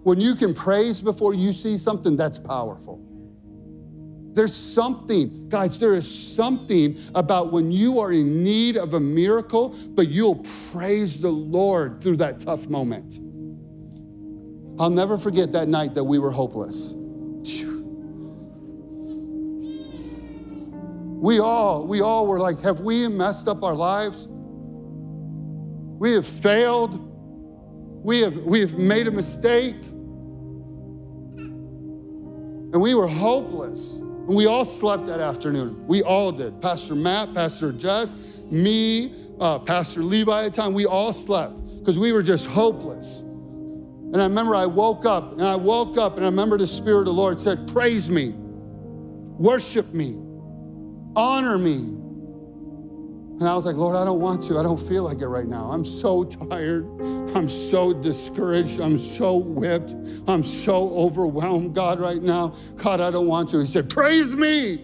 [0.02, 3.00] When you can praise before you see something, that's powerful.
[4.34, 9.74] There's something, guys, there is something about when you are in need of a miracle,
[9.94, 13.20] but you'll praise the Lord through that tough moment.
[14.78, 16.94] I'll never forget that night that we were hopeless.
[21.24, 24.26] We all, we all were like, have we messed up our lives?
[24.28, 27.00] We have failed.
[28.04, 29.76] We have, we have made a mistake.
[32.74, 33.94] And we were hopeless.
[33.94, 35.86] And we all slept that afternoon.
[35.86, 36.60] We all did.
[36.60, 39.10] Pastor Matt, Pastor Jess, me,
[39.40, 43.22] uh, Pastor Levi at the time, we all slept because we were just hopeless.
[44.14, 47.00] And I remember I woke up and I woke up and I remember the Spirit
[47.00, 50.16] of the Lord said, Praise me, worship me,
[51.16, 51.74] honor me.
[51.74, 54.56] And I was like, Lord, I don't want to.
[54.56, 55.64] I don't feel like it right now.
[55.64, 56.86] I'm so tired.
[57.34, 58.78] I'm so discouraged.
[58.78, 59.96] I'm so whipped.
[60.28, 62.54] I'm so overwhelmed, God, right now.
[62.76, 63.58] God, I don't want to.
[63.58, 64.74] He said, Praise me.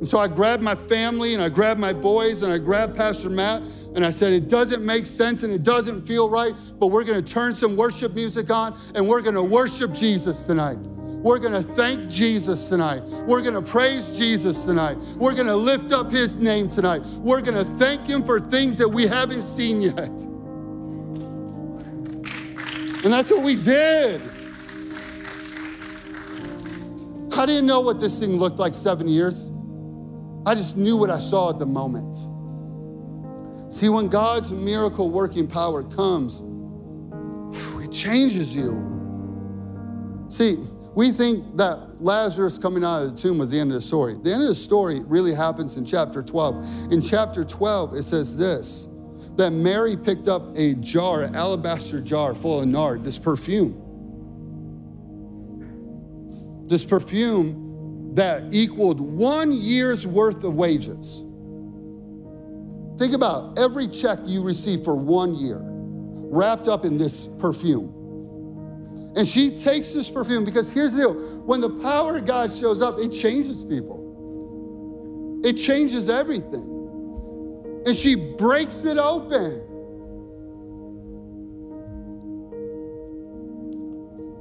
[0.00, 3.30] And so I grabbed my family and I grabbed my boys and I grabbed Pastor
[3.30, 3.62] Matt
[3.94, 7.22] and I said, it doesn't make sense and it doesn't feel right, but we're gonna
[7.22, 10.78] turn some worship music on and we're gonna worship Jesus tonight.
[11.24, 13.00] We're gonna thank Jesus tonight.
[13.26, 14.96] We're gonna praise Jesus tonight.
[15.16, 17.02] We're gonna lift up his name tonight.
[17.18, 20.08] We're gonna thank him for things that we haven't seen yet.
[23.04, 24.20] And that's what we did.
[27.38, 29.50] I didn't know what this thing looked like seven years.
[30.46, 32.14] I just knew what I saw at the moment.
[33.74, 36.42] See, when God's miracle working power comes,
[37.82, 38.70] it changes you.
[40.28, 40.58] See,
[40.94, 44.14] we think that Lazarus coming out of the tomb was the end of the story.
[44.14, 46.92] The end of the story really happens in chapter 12.
[46.92, 48.94] In chapter 12, it says this
[49.34, 53.74] that Mary picked up a jar, an alabaster jar full of nard, this perfume.
[56.68, 61.23] This perfume that equaled one year's worth of wages.
[62.98, 67.90] Think about every check you receive for one year wrapped up in this perfume.
[69.16, 72.82] And she takes this perfume because here's the deal when the power of God shows
[72.82, 76.70] up, it changes people, it changes everything.
[77.86, 79.60] And she breaks it open.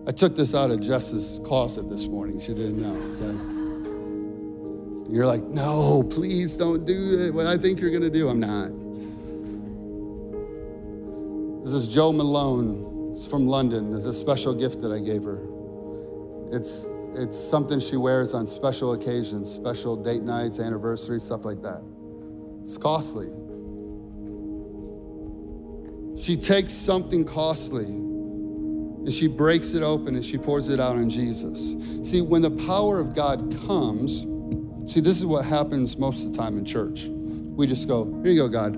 [0.08, 2.40] I took this out of Jess's closet this morning.
[2.40, 3.63] She didn't know, okay?
[5.14, 7.36] You're like, no, please don't do it.
[7.36, 8.70] What I think you're going to do, I'm not.
[11.64, 13.12] This is Jo Malone.
[13.12, 13.94] It's from London.
[13.94, 15.40] It's a special gift that I gave her.
[16.52, 21.84] It's, it's something she wears on special occasions, special date nights, anniversaries, stuff like that.
[22.64, 23.28] It's costly.
[26.18, 31.08] She takes something costly and she breaks it open and she pours it out on
[31.08, 31.76] Jesus.
[32.02, 34.33] See, when the power of God comes,
[34.86, 37.08] See, this is what happens most of the time in church.
[37.08, 38.74] We just go, here you go, God.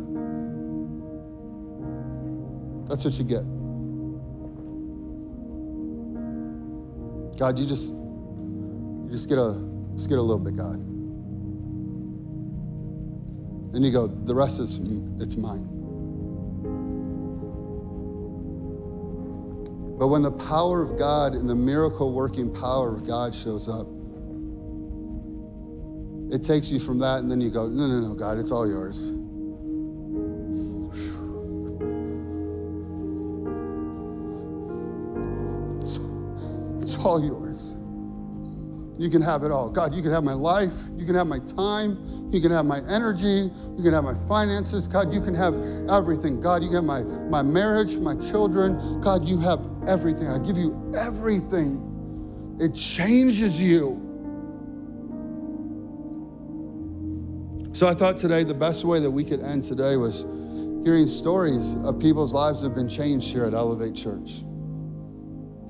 [2.88, 3.44] That's what you get.
[7.38, 9.60] God, you just you just get a
[9.96, 10.80] just get a little bit, God.
[13.74, 14.78] Then you go, the rest is
[15.20, 15.72] it's mine.
[19.98, 23.88] But when the power of God and the miracle working power of God shows up,
[26.36, 28.68] it takes you from that, and then you go, no, no, no, God, it's all
[28.68, 29.14] yours.
[35.80, 35.98] It's,
[36.84, 37.78] it's all yours.
[39.00, 39.70] You can have it all.
[39.70, 40.74] God, you can have my life.
[40.98, 41.98] You can have my time.
[42.34, 43.50] You can have my energy.
[43.78, 44.90] You can have my finances.
[44.90, 45.54] God, you can have
[45.90, 46.42] everything.
[46.42, 49.00] God, you can have my, my marriage, my children.
[49.00, 50.28] God, you have everything.
[50.28, 52.58] I give you everything.
[52.60, 54.05] It changes you.
[57.76, 60.22] So I thought today the best way that we could end today was
[60.86, 64.44] hearing stories of people's lives that have been changed here at Elevate Church.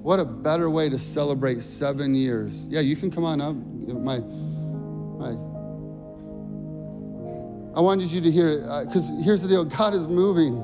[0.03, 2.67] What a better way to celebrate seven years.
[2.67, 3.55] Yeah, you can come on up.
[3.55, 5.29] My, my.
[7.75, 10.61] I wanted you to hear it because uh, here's the deal God is moving.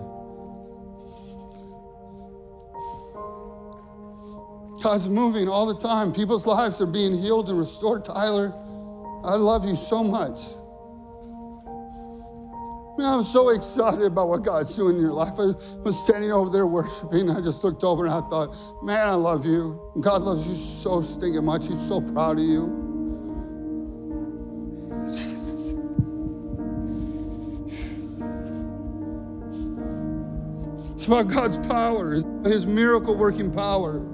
[4.83, 6.13] God's moving all the time.
[6.13, 8.05] People's lives are being healed and restored.
[8.05, 8.53] Tyler,
[9.25, 10.37] I love you so much.
[12.97, 15.33] Man, I'm so excited about what God's doing in your life.
[15.39, 17.29] I was standing over there worshiping.
[17.29, 19.79] I just looked over and I thought, man, I love you.
[20.01, 21.67] God loves you so stinking much.
[21.67, 22.77] He's so proud of you.
[25.07, 25.73] Jesus.
[30.91, 34.05] It's about God's power, His miracle working power.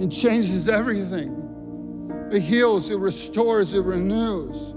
[0.00, 1.36] It changes everything.
[2.32, 4.74] It heals, it restores, it renews.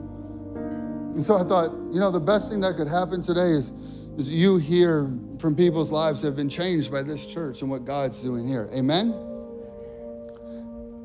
[1.14, 3.70] And so I thought, you know, the best thing that could happen today is,
[4.18, 5.08] is you hear
[5.38, 8.68] from people's lives have been changed by this church and what God's doing here.
[8.74, 9.08] Amen?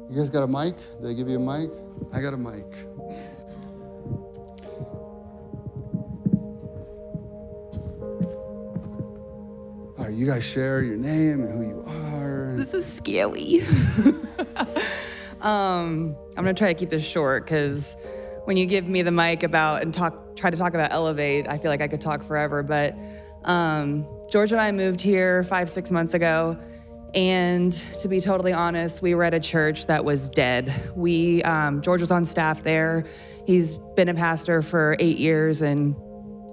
[0.09, 0.75] You guys got a mic?
[1.03, 1.71] Did I give you a mic?
[2.15, 2.65] I got a mic.
[9.99, 12.55] All right, you guys share your name and who you are.
[12.57, 13.61] This is scary.
[15.43, 18.18] um, I'm gonna try to keep this short because
[18.49, 21.59] when you give me the mic about and talk, try to talk about Elevate, I
[21.59, 22.63] feel like I could talk forever.
[22.63, 22.95] But
[23.45, 26.59] um, George and I moved here five, six months ago.
[27.15, 30.73] And to be totally honest, we were at a church that was dead.
[30.97, 33.05] We, um, George was on staff there.
[33.47, 35.95] He's been a pastor for eight years, and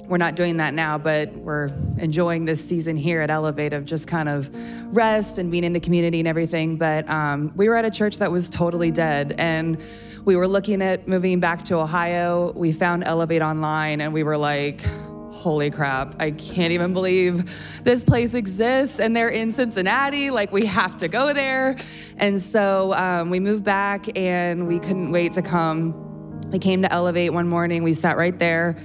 [0.10, 4.10] we're not doing that now, but we're enjoying this season here at Elevate of just
[4.10, 4.50] kind of
[4.94, 6.76] rest and being in the community and everything.
[6.76, 9.36] But um, we were at a church that was totally dead.
[9.38, 9.82] And
[10.26, 12.52] we were looking at moving back to Ohio.
[12.54, 14.82] We found Elevate online and we were like,
[15.30, 17.46] holy crap, I can't even believe
[17.84, 20.32] this place exists and they're in Cincinnati.
[20.32, 21.78] Like, we have to go there.
[22.18, 26.42] And so um, we moved back and we couldn't wait to come.
[26.52, 28.78] We came to Elevate one morning, we sat right there,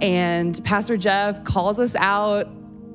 [0.00, 2.46] and Pastor Jeff calls us out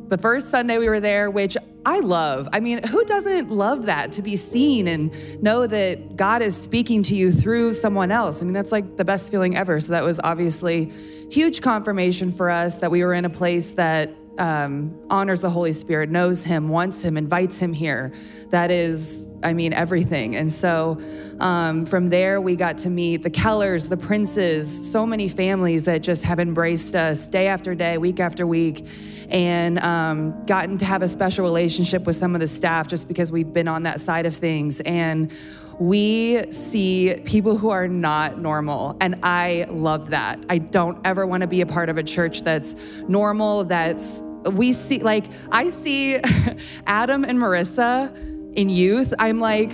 [0.09, 1.55] the first Sunday we were there, which
[1.85, 2.47] I love.
[2.51, 7.03] I mean, who doesn't love that to be seen and know that God is speaking
[7.03, 8.41] to you through someone else?
[8.41, 9.79] I mean, that's like the best feeling ever.
[9.79, 10.85] So that was obviously
[11.31, 15.73] huge confirmation for us that we were in a place that um, honors the Holy
[15.73, 18.13] Spirit, knows Him, wants Him, invites Him here.
[18.49, 20.35] That is, I mean, everything.
[20.35, 20.99] And so
[21.39, 26.01] um, from there, we got to meet the Kellers, the Princes, so many families that
[26.01, 28.85] just have embraced us day after day, week after week
[29.29, 33.31] and um, gotten to have a special relationship with some of the staff just because
[33.31, 34.81] we've been on that side of things.
[34.81, 35.31] And
[35.79, 38.97] we see people who are not normal.
[38.99, 40.43] And I love that.
[40.49, 44.21] I don't ever want to be a part of a church that's normal, that's,
[44.51, 46.15] we see, like, I see
[46.87, 48.13] Adam and Marissa
[48.55, 49.13] in youth.
[49.19, 49.71] I'm like,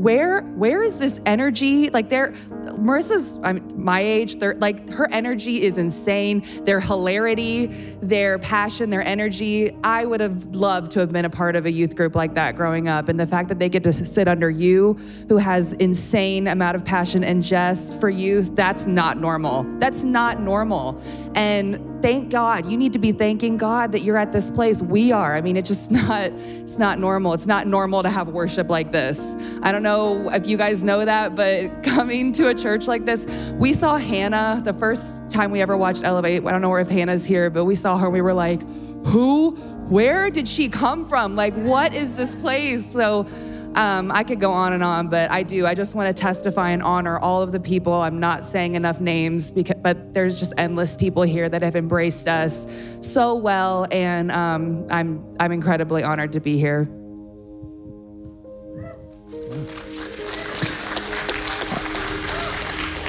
[0.00, 2.30] where where is this energy like they're
[2.78, 9.02] marissa's I'm, my age they're like her energy is insane their hilarity their passion their
[9.02, 12.34] energy i would have loved to have been a part of a youth group like
[12.34, 14.94] that growing up and the fact that they get to sit under you
[15.28, 20.40] who has insane amount of passion and jest for youth that's not normal that's not
[20.40, 20.98] normal
[21.34, 22.66] and thank God.
[22.66, 24.82] You need to be thanking God that you're at this place.
[24.82, 25.34] We are.
[25.34, 27.32] I mean, it's just not, it's not normal.
[27.34, 29.36] It's not normal to have worship like this.
[29.62, 29.89] I don't know
[30.32, 34.60] if you guys know that, but coming to a church like this, we saw Hannah
[34.64, 36.44] the first time we ever watched Elevate.
[36.44, 38.10] I don't know if Hannah's here, but we saw her.
[38.10, 38.62] We were like,
[39.06, 39.56] who?
[39.88, 41.34] Where did she come from?
[41.36, 42.90] Like, what is this place?
[42.90, 43.26] So
[43.74, 45.66] um, I could go on and on, but I do.
[45.66, 47.94] I just want to testify and honor all of the people.
[47.94, 52.26] I'm not saying enough names, because, but there's just endless people here that have embraced
[52.26, 56.88] us so well, and um, I'm I'm incredibly honored to be here.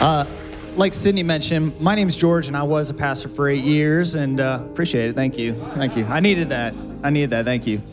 [0.02, 0.26] Uh,
[0.78, 4.16] like Sydney mentioned, my name is George, and I was a pastor for eight years,
[4.16, 5.14] and uh, appreciate it.
[5.14, 6.06] Thank you, thank you.
[6.06, 6.74] I needed that.
[7.04, 7.46] I needed that.
[7.46, 7.84] Thank you.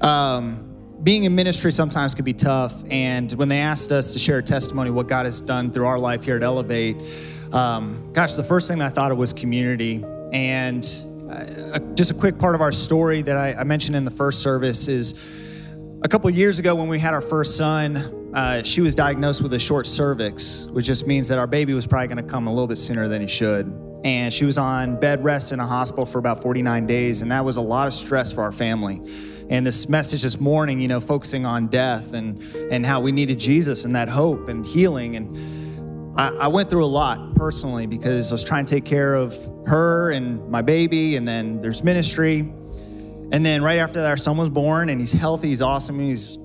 [0.00, 0.64] Um,
[1.04, 2.82] being in ministry sometimes can be tough.
[2.90, 6.00] And when they asked us to share a testimony, what God has done through our
[6.00, 6.96] life here at Elevate,
[7.52, 10.04] um, gosh, the first thing I thought of was community.
[10.32, 10.82] And
[11.30, 14.42] uh, just a quick part of our story that I, I mentioned in the first
[14.42, 18.94] service is a couple years ago when we had our first son, uh, she was
[18.94, 22.30] diagnosed with a short cervix, which just means that our baby was probably going to
[22.30, 23.66] come a little bit sooner than he should.
[24.04, 27.42] And she was on bed rest in a hospital for about 49 days, and that
[27.42, 29.00] was a lot of stress for our family.
[29.48, 33.38] And this message this morning, you know, focusing on death and and how we needed
[33.38, 35.16] Jesus and that hope and healing.
[35.16, 39.14] And I, I went through a lot personally because I was trying to take care
[39.14, 39.34] of
[39.66, 42.40] her and my baby, and then there's ministry.
[43.32, 46.36] And then right after that, our son was born, and he's healthy, he's awesome, he's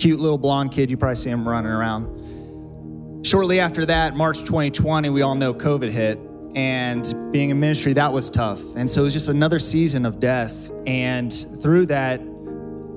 [0.00, 0.90] cute little blonde kid.
[0.90, 3.26] You probably see him running around.
[3.26, 6.18] Shortly after that, March 2020, we all know COVID hit.
[6.56, 8.60] And being in ministry, that was tough.
[8.76, 10.70] And so it was just another season of death.
[10.86, 11.32] And
[11.62, 12.18] through that,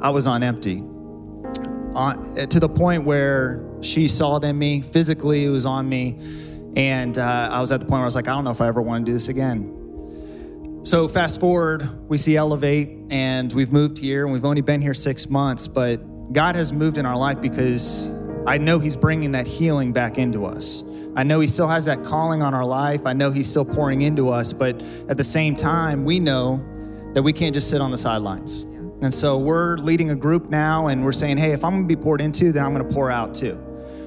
[0.02, 0.80] I was on empty.
[1.94, 6.18] On, to the point where she saw it in me, physically, it was on me.
[6.78, 8.62] And uh, I was at the point where I was like, I don't know if
[8.62, 10.82] I ever want to do this again.
[10.84, 14.94] So fast forward, we see Elevate, and we've moved here, and we've only been here
[14.94, 16.02] six months, but
[16.34, 18.12] God has moved in our life because
[18.48, 20.90] I know He's bringing that healing back into us.
[21.16, 23.06] I know He still has that calling on our life.
[23.06, 26.58] I know He's still pouring into us, but at the same time, we know
[27.14, 28.64] that we can't just sit on the sidelines.
[29.04, 31.96] And so we're leading a group now, and we're saying, hey, if I'm gonna be
[31.96, 33.54] poured into, then I'm gonna pour out too.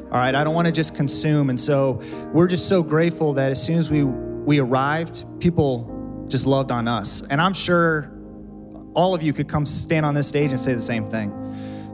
[0.06, 1.48] All right, I don't wanna just consume.
[1.48, 2.02] And so
[2.32, 6.88] we're just so grateful that as soon as we, we arrived, people just loved on
[6.88, 7.28] us.
[7.28, 8.12] And I'm sure
[8.94, 11.30] all of you could come stand on this stage and say the same thing.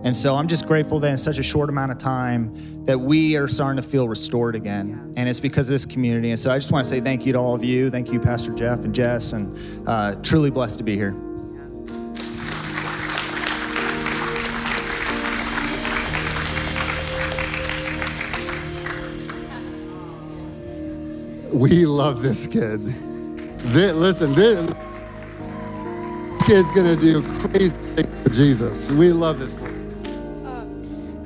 [0.04, 3.36] And so I'm just grateful that in such a short amount of time that we
[3.36, 5.14] are starting to feel restored again.
[5.16, 6.30] And it's because of this community.
[6.30, 7.88] And so I just want to say thank you to all of you.
[7.88, 11.14] Thank you, Pastor Jeff and Jess, and uh, truly blessed to be here.
[21.52, 22.80] We love this kid.
[22.80, 24.68] This, listen, this
[26.44, 28.90] kid's gonna do crazy things for Jesus.
[28.90, 29.71] We love this boy.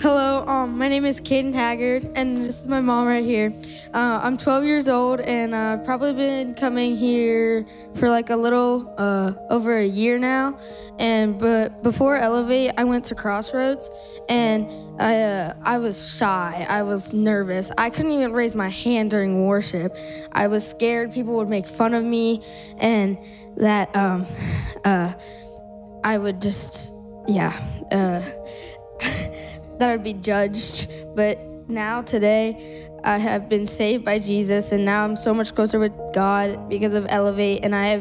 [0.09, 3.53] Hello, um, my name is Caden Haggard, and this is my mom right here.
[3.93, 8.95] Uh, I'm 12 years old, and I've probably been coming here for like a little
[8.99, 10.61] uh, over a year now.
[11.01, 13.91] And but before Elevate, I went to Crossroads,
[14.29, 14.69] and
[15.01, 16.65] I uh, I was shy.
[16.69, 17.73] I was nervous.
[17.77, 19.91] I couldn't even raise my hand during worship.
[20.31, 22.45] I was scared people would make fun of me,
[22.79, 23.19] and
[23.57, 24.25] that um,
[24.85, 25.13] uh,
[26.05, 26.95] I would just
[27.27, 27.53] yeah.
[29.79, 30.91] That I'd be judged.
[31.15, 35.79] But now, today, I have been saved by Jesus, and now I'm so much closer
[35.79, 37.65] with God because of Elevate.
[37.65, 37.99] And I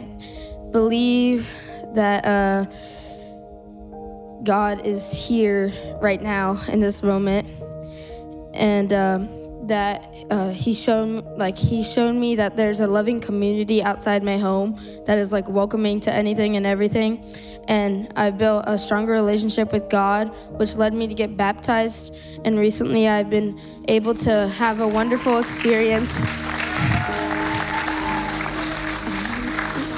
[0.71, 1.47] believe
[1.93, 2.65] that uh,
[4.43, 5.71] God is here
[6.01, 7.47] right now in this moment,
[8.53, 13.83] and um, that uh, He's shown like He's shown me that there's a loving community
[13.83, 17.23] outside my home that is like welcoming to anything and everything
[17.67, 20.27] and I built a stronger relationship with God,
[20.59, 22.17] which led me to get baptized.
[22.45, 26.25] And recently, I've been able to have a wonderful experience.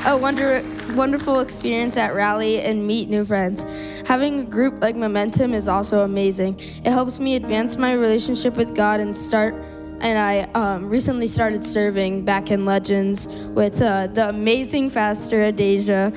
[0.07, 0.63] A wonder,
[0.95, 3.65] wonderful experience at Rally and meet new friends.
[4.07, 6.57] Having a group like Momentum is also amazing.
[6.59, 9.53] It helps me advance my relationship with God and start
[9.99, 16.15] and I um, recently started serving back in Legends with uh, the amazing Pastor Adasia.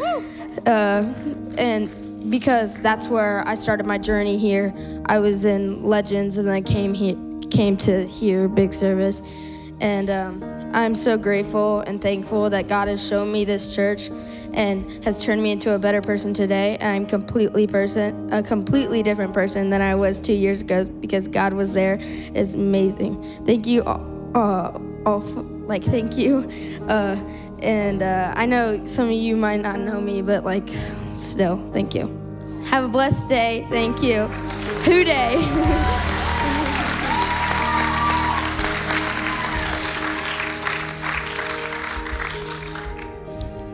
[0.66, 1.12] Uh,
[1.58, 1.88] and
[2.30, 4.72] because that's where I started my journey here.
[5.06, 7.16] I was in Legends and then I came here,
[7.50, 9.22] came to here, big service,
[9.80, 14.10] and um, I'm so grateful and thankful that God has shown me this church
[14.54, 16.76] and has turned me into a better person today.
[16.80, 21.52] I'm completely person, a completely different person than I was two years ago because God
[21.52, 21.98] was there.
[22.00, 23.22] It's amazing.
[23.44, 25.20] Thank you all, all
[25.66, 26.50] like thank you.
[26.88, 27.16] Uh,
[27.62, 31.94] and uh, I know some of you might not know me, but like still, thank
[31.94, 32.06] you.
[32.66, 33.66] Have a blessed day.
[33.68, 34.26] Thank you.
[34.84, 35.36] Who day?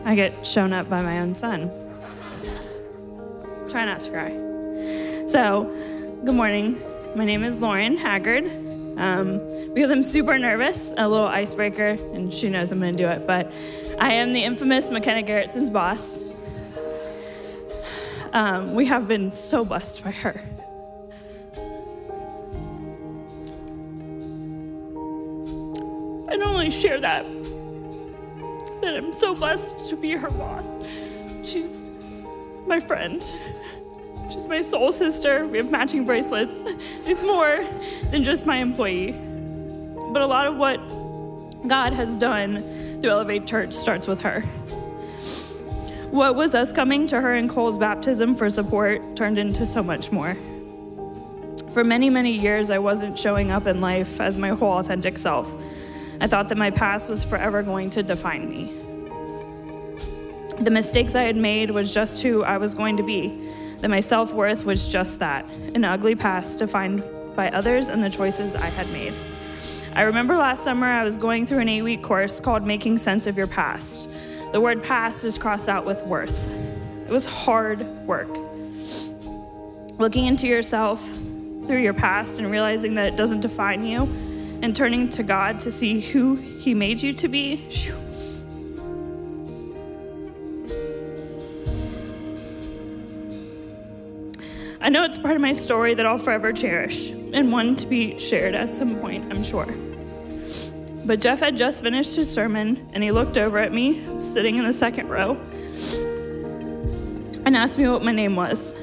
[0.05, 1.69] I get shown up by my own son.
[3.69, 5.27] Try not to cry.
[5.27, 5.65] So,
[6.23, 6.81] good morning.
[7.15, 8.45] My name is Lauren Haggard.
[8.97, 9.37] Um,
[9.73, 13.27] because I'm super nervous, a little icebreaker, and she knows I'm going to do it,
[13.27, 13.51] but
[13.99, 16.23] I am the infamous McKenna Garrettson's boss.
[18.33, 20.41] Um, we have been so blessed by her.
[26.29, 27.23] I only share that,
[28.81, 30.67] that I'm so blessed to be her boss.
[31.49, 31.87] She's
[32.65, 33.23] my friend.
[34.29, 35.47] She's my soul sister.
[35.47, 36.63] We have matching bracelets.
[37.05, 37.63] She's more
[38.11, 39.11] than just my employee.
[39.11, 40.77] But a lot of what
[41.67, 42.63] God has done
[43.01, 44.41] through Elevate Church starts with her.
[46.11, 50.11] What was us coming to her in Cole's baptism for support turned into so much
[50.11, 50.35] more.
[51.73, 55.53] For many, many years, I wasn't showing up in life as my whole authentic self.
[56.19, 58.73] I thought that my past was forever going to define me.
[60.59, 63.46] The mistakes I had made was just who I was going to be,
[63.79, 67.03] that my self worth was just that an ugly past defined
[67.35, 69.13] by others and the choices I had made.
[69.95, 73.27] I remember last summer I was going through an eight week course called Making Sense
[73.27, 74.09] of Your Past.
[74.51, 76.49] The word past is crossed out with worth.
[77.05, 78.29] It was hard work.
[79.99, 81.03] Looking into yourself
[81.67, 84.03] through your past and realizing that it doesn't define you,
[84.61, 87.69] and turning to God to see who He made you to be.
[94.79, 98.19] I know it's part of my story that I'll forever cherish and one to be
[98.19, 99.67] shared at some point, I'm sure.
[101.05, 104.65] But Jeff had just finished his sermon and he looked over at me, sitting in
[104.65, 105.37] the second row,
[107.45, 108.79] and asked me what my name was.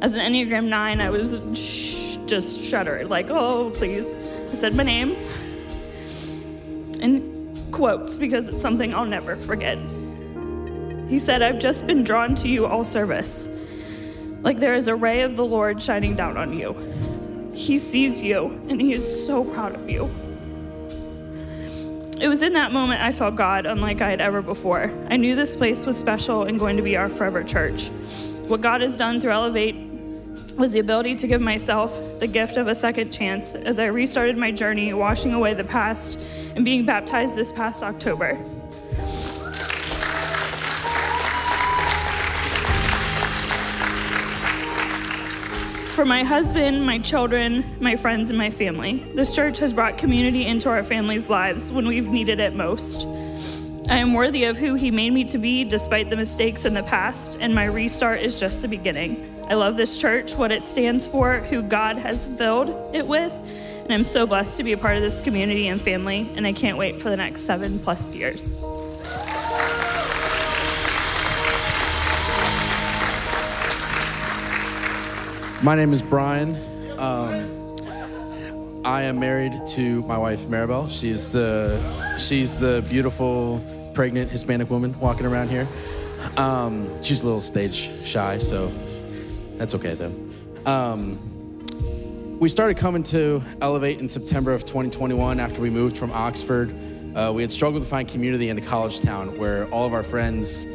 [0.00, 4.14] As an Enneagram 9, I was just shuddered, like, oh, please.
[4.50, 5.16] I said my name
[7.00, 9.78] in quotes because it's something I'll never forget.
[11.08, 13.57] He said, I've just been drawn to you all service,
[14.48, 16.72] like there is a ray of the Lord shining down on you.
[17.52, 20.06] He sees you and he is so proud of you.
[22.18, 24.90] It was in that moment I felt God unlike I had ever before.
[25.10, 27.90] I knew this place was special and going to be our forever church.
[28.46, 29.76] What God has done through Elevate
[30.56, 34.38] was the ability to give myself the gift of a second chance as I restarted
[34.38, 36.18] my journey, washing away the past
[36.56, 38.42] and being baptized this past October.
[45.98, 50.46] For my husband, my children, my friends, and my family, this church has brought community
[50.46, 53.04] into our family's lives when we've needed it most.
[53.90, 56.84] I am worthy of who He made me to be despite the mistakes in the
[56.84, 59.16] past, and my restart is just the beginning.
[59.50, 63.32] I love this church, what it stands for, who God has filled it with,
[63.82, 66.52] and I'm so blessed to be a part of this community and family, and I
[66.52, 68.62] can't wait for the next seven plus years.
[75.60, 76.54] My name is Brian.
[77.00, 77.74] Um,
[78.84, 80.88] I am married to my wife Maribel.
[80.88, 81.80] She's the
[82.16, 83.60] she's the beautiful
[83.92, 85.66] pregnant Hispanic woman walking around here.
[86.36, 87.74] Um, she's a little stage
[88.06, 88.68] shy, so
[89.56, 90.12] that's okay though.
[90.64, 91.18] Um,
[92.38, 96.72] we started coming to Elevate in September of 2021 after we moved from Oxford.
[97.16, 100.04] Uh, we had struggled to find community in a college town where all of our
[100.04, 100.66] friends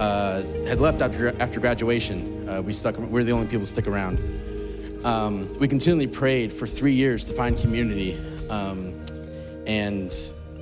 [0.00, 2.39] uh, had left after, after graduation.
[2.50, 2.98] Uh, we stuck.
[2.98, 4.18] We we're the only people to stick around.
[5.04, 8.18] Um, we continually prayed for three years to find community,
[8.50, 8.92] um,
[9.68, 10.12] and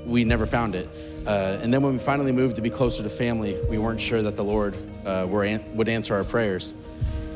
[0.04, 0.86] we never found it.
[1.26, 4.20] Uh, and then when we finally moved to be closer to family, we weren't sure
[4.20, 4.76] that the Lord
[5.06, 6.74] uh, an- would answer our prayers.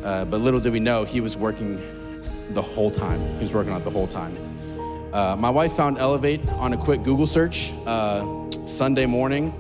[0.05, 1.77] Uh, but little did we know, He was working
[2.51, 3.21] the whole time.
[3.35, 4.37] He was working on it the whole time.
[5.15, 9.53] Uh, my wife found Elevate on a quick Google search uh, Sunday morning,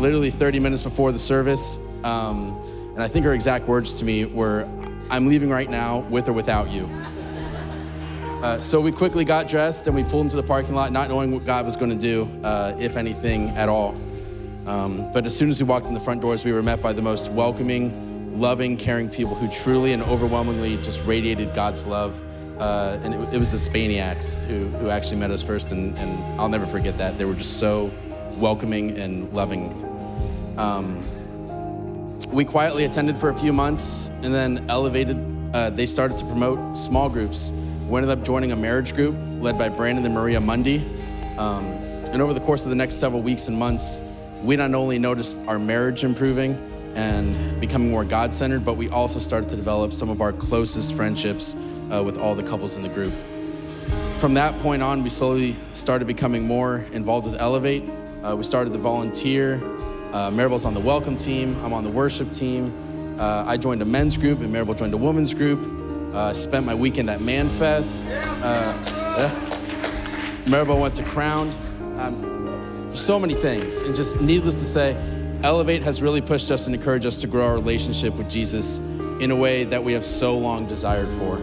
[0.00, 1.82] literally 30 minutes before the service.
[2.04, 2.62] Um,
[2.96, 4.66] and I think her exact words to me were,
[5.10, 6.88] I'm leaving right now with or without you.
[8.42, 11.30] Uh, so we quickly got dressed and we pulled into the parking lot, not knowing
[11.30, 13.94] what God was going to do, uh, if anything at all.
[14.66, 16.94] Um, but as soon as we walked in the front doors, we were met by
[16.94, 22.18] the most welcoming, loving, caring people who truly and overwhelmingly just radiated God's love.
[22.58, 26.40] Uh, and it, it, was the Spaniacs who, who actually met us first, and, and,
[26.40, 27.18] I'll never forget that.
[27.18, 27.90] They were just so
[28.38, 29.68] welcoming and loving.
[30.56, 31.02] Um,
[32.28, 35.16] we quietly attended for a few months and then elevated.
[35.54, 37.52] Uh, they started to promote small groups.
[37.88, 40.78] We ended up joining a marriage group led by Brandon and Maria Mundy.
[41.38, 41.64] Um,
[42.12, 44.12] and over the course of the next several weeks and months,
[44.42, 46.52] we not only noticed our marriage improving
[46.94, 50.94] and becoming more God centered, but we also started to develop some of our closest
[50.94, 51.54] friendships
[51.90, 53.12] uh, with all the couples in the group.
[54.18, 57.84] From that point on, we slowly started becoming more involved with Elevate.
[58.22, 59.58] Uh, we started to volunteer
[60.16, 61.54] uh, Maribel's on the welcome team.
[61.62, 62.72] I'm on the worship team.
[63.20, 65.60] Uh, I joined a men's group, and Maribel joined a women's group.
[66.14, 68.16] Uh, spent my weekend at ManFest.
[68.42, 69.28] Uh.
[70.46, 71.54] Maribel went to Crowned.
[71.98, 73.82] Um, so many things.
[73.82, 74.96] And just needless to say,
[75.42, 79.30] Elevate has really pushed us and encouraged us to grow our relationship with Jesus in
[79.30, 81.36] a way that we have so long desired for.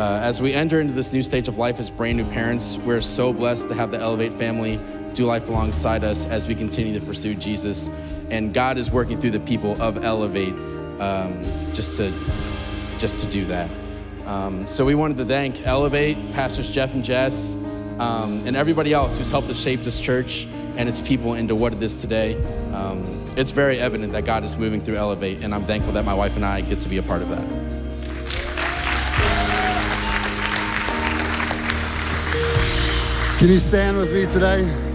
[0.00, 3.00] Uh, as we enter into this new stage of life as brand new parents, we're
[3.00, 4.80] so blessed to have the Elevate family
[5.14, 8.20] do life alongside us as we continue to pursue Jesus.
[8.30, 10.54] And God is working through the people of Elevate
[11.00, 11.42] um,
[11.74, 12.12] just to
[12.98, 13.68] just to do that.
[14.26, 17.64] Um, so we wanted to thank Elevate, Pastors Jeff and Jess,
[17.98, 20.46] um, and everybody else who's helped to shape this church
[20.76, 22.36] and its people into what it is today.
[22.72, 23.02] Um,
[23.36, 26.36] it's very evident that God is moving through Elevate, and I'm thankful that my wife
[26.36, 27.46] and I get to be a part of that.
[33.38, 34.91] Can you stand with me today?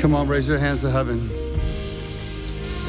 [0.00, 1.20] Come on, raise your hands to heaven.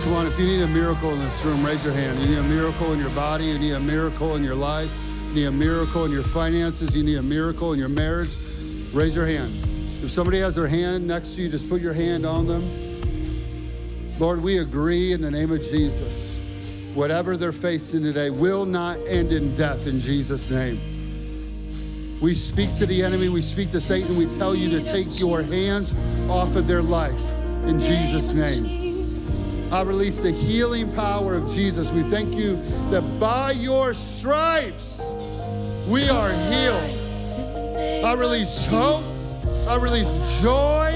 [0.04, 2.18] Come on, if you need a miracle in this room, raise your hand.
[2.20, 4.90] You need a miracle in your body, you need a miracle in your life,
[5.28, 8.34] you need a miracle in your finances, you need a miracle in your marriage,
[8.94, 9.52] raise your hand.
[10.02, 12.64] If somebody has their hand next to you, just put your hand on them.
[14.18, 16.40] Lord, we agree in the name of Jesus.
[16.94, 20.80] Whatever they're facing today will not end in death in Jesus' name.
[22.22, 25.42] We speak to the enemy, we speak to Satan, we tell you to take your
[25.42, 26.00] hands
[26.30, 27.20] off of their life
[27.66, 29.74] in Jesus' name.
[29.74, 31.92] I release the healing power of Jesus.
[31.92, 32.58] We thank you
[32.92, 35.14] that by your stripes
[35.88, 38.06] we are healed.
[38.06, 39.06] I release hope.
[39.68, 40.92] I release joy.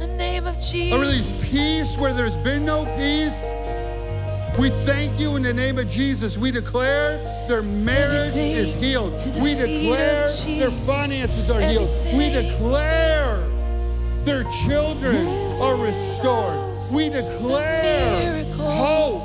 [0.00, 3.44] the name of I release peace where there's been no peace.
[4.60, 6.36] We thank you in the name of Jesus.
[6.36, 7.16] We declare
[7.48, 9.12] their marriage Everything is healed.
[9.42, 11.88] We declare their finances are healed.
[12.14, 13.38] We declare
[14.24, 15.16] their children
[15.62, 16.78] are restored.
[16.94, 19.22] We declare hope,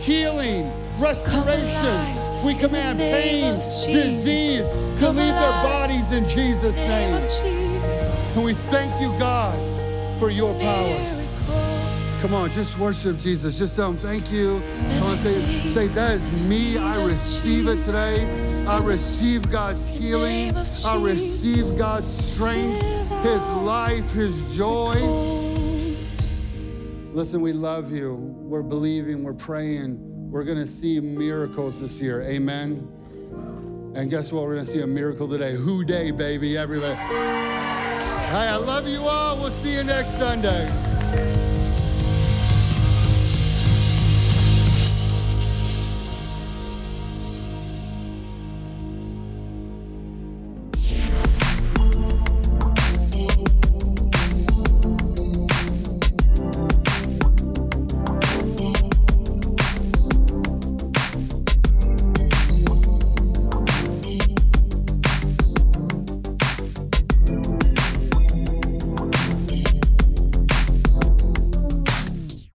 [0.00, 2.44] healing, restoration.
[2.44, 7.22] We command pain, disease to Come leave their bodies in Jesus' name name.
[7.22, 8.14] Jesus.
[8.34, 9.56] And we thank you, God,
[10.18, 11.19] for your power.
[12.20, 13.58] Come on, just worship Jesus.
[13.58, 14.62] Just tell him thank you.
[14.98, 16.76] Come on, say, say that is me.
[16.76, 18.66] I receive it today.
[18.68, 20.54] I receive God's healing.
[20.86, 24.96] I receive God's strength, His life, His joy.
[27.14, 28.14] Listen, we love you.
[28.14, 29.96] We're believing, we're praying.
[30.30, 32.20] We're going to see miracles this year.
[32.22, 32.86] Amen.
[33.96, 34.42] And guess what?
[34.42, 35.54] We're going to see a miracle today.
[35.54, 36.96] Who day, baby, everybody.
[36.96, 39.38] Hey, I love you all.
[39.38, 40.89] We'll see you next Sunday.